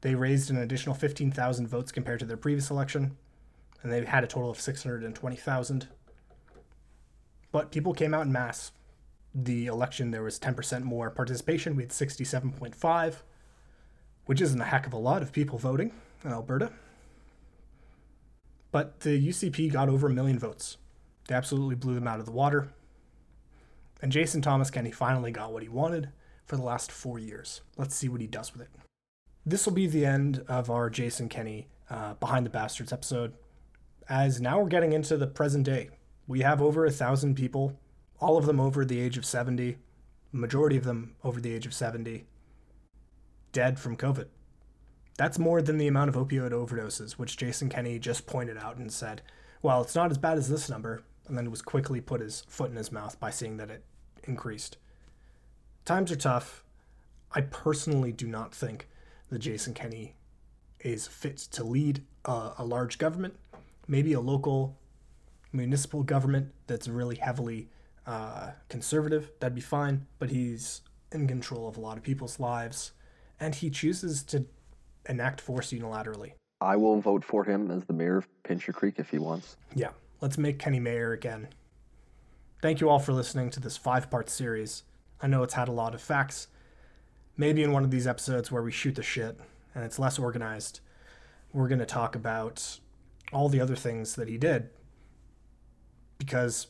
[0.00, 3.16] They raised an additional 15,000 votes compared to their previous election,
[3.82, 5.88] and they had a total of 620,000.
[7.50, 8.72] But people came out in mass.
[9.34, 11.76] The election, there was 10% more participation.
[11.76, 13.14] We had 67.5,
[14.26, 15.92] which isn't a heck of a lot of people voting
[16.24, 16.72] in Alberta.
[18.70, 20.76] But the UCP got over a million votes.
[21.26, 22.68] They absolutely blew them out of the water.
[24.00, 26.10] And Jason Thomas Kenney finally got what he wanted
[26.46, 27.62] for the last four years.
[27.76, 28.87] Let's see what he does with it.
[29.48, 33.32] This will be the end of our Jason Kenney uh, Behind the Bastards episode,
[34.06, 35.88] as now we're getting into the present day.
[36.26, 37.80] We have over a thousand people,
[38.20, 39.78] all of them over the age of 70,
[40.32, 42.26] majority of them over the age of 70,
[43.52, 44.26] dead from COVID.
[45.16, 48.92] That's more than the amount of opioid overdoses, which Jason Kenney just pointed out and
[48.92, 49.22] said,
[49.62, 52.70] well, it's not as bad as this number, and then was quickly put his foot
[52.70, 53.82] in his mouth by saying that it
[54.24, 54.76] increased.
[55.86, 56.64] Times are tough.
[57.32, 58.88] I personally do not think
[59.30, 60.14] that Jason Kenney
[60.80, 63.34] is fit to lead a, a large government,
[63.86, 64.78] maybe a local
[65.52, 67.68] municipal government that's really heavily
[68.06, 69.30] uh, conservative.
[69.40, 72.92] That'd be fine, but he's in control of a lot of people's lives,
[73.40, 74.46] and he chooses to
[75.08, 76.32] enact force unilaterally.
[76.60, 79.56] I will vote for him as the mayor of Pincher Creek if he wants.
[79.74, 81.48] Yeah, let's make Kenney mayor again.
[82.60, 84.82] Thank you all for listening to this five part series.
[85.20, 86.48] I know it's had a lot of facts.
[87.38, 89.38] Maybe in one of these episodes where we shoot the shit
[89.74, 90.80] and it's less organized,
[91.52, 92.80] we're going to talk about
[93.32, 94.68] all the other things that he did.
[96.18, 96.66] Because,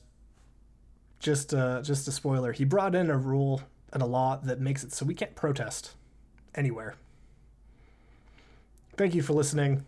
[1.20, 3.62] just, uh, just a spoiler, he brought in a rule
[3.94, 5.94] and a law that makes it so we can't protest
[6.54, 6.94] anywhere.
[8.96, 9.86] Thank you for listening.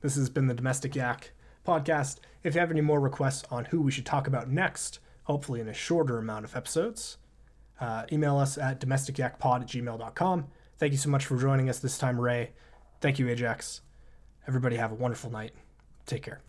[0.00, 1.30] This has been the Domestic Yak
[1.64, 2.18] podcast.
[2.42, 5.68] If you have any more requests on who we should talk about next, hopefully in
[5.68, 7.18] a shorter amount of episodes,
[7.80, 10.46] uh, email us at domesticyakpod at gmail.com.
[10.78, 12.52] Thank you so much for joining us this time, Ray.
[13.00, 13.80] Thank you, Ajax.
[14.46, 15.52] Everybody have a wonderful night.
[16.06, 16.45] Take care.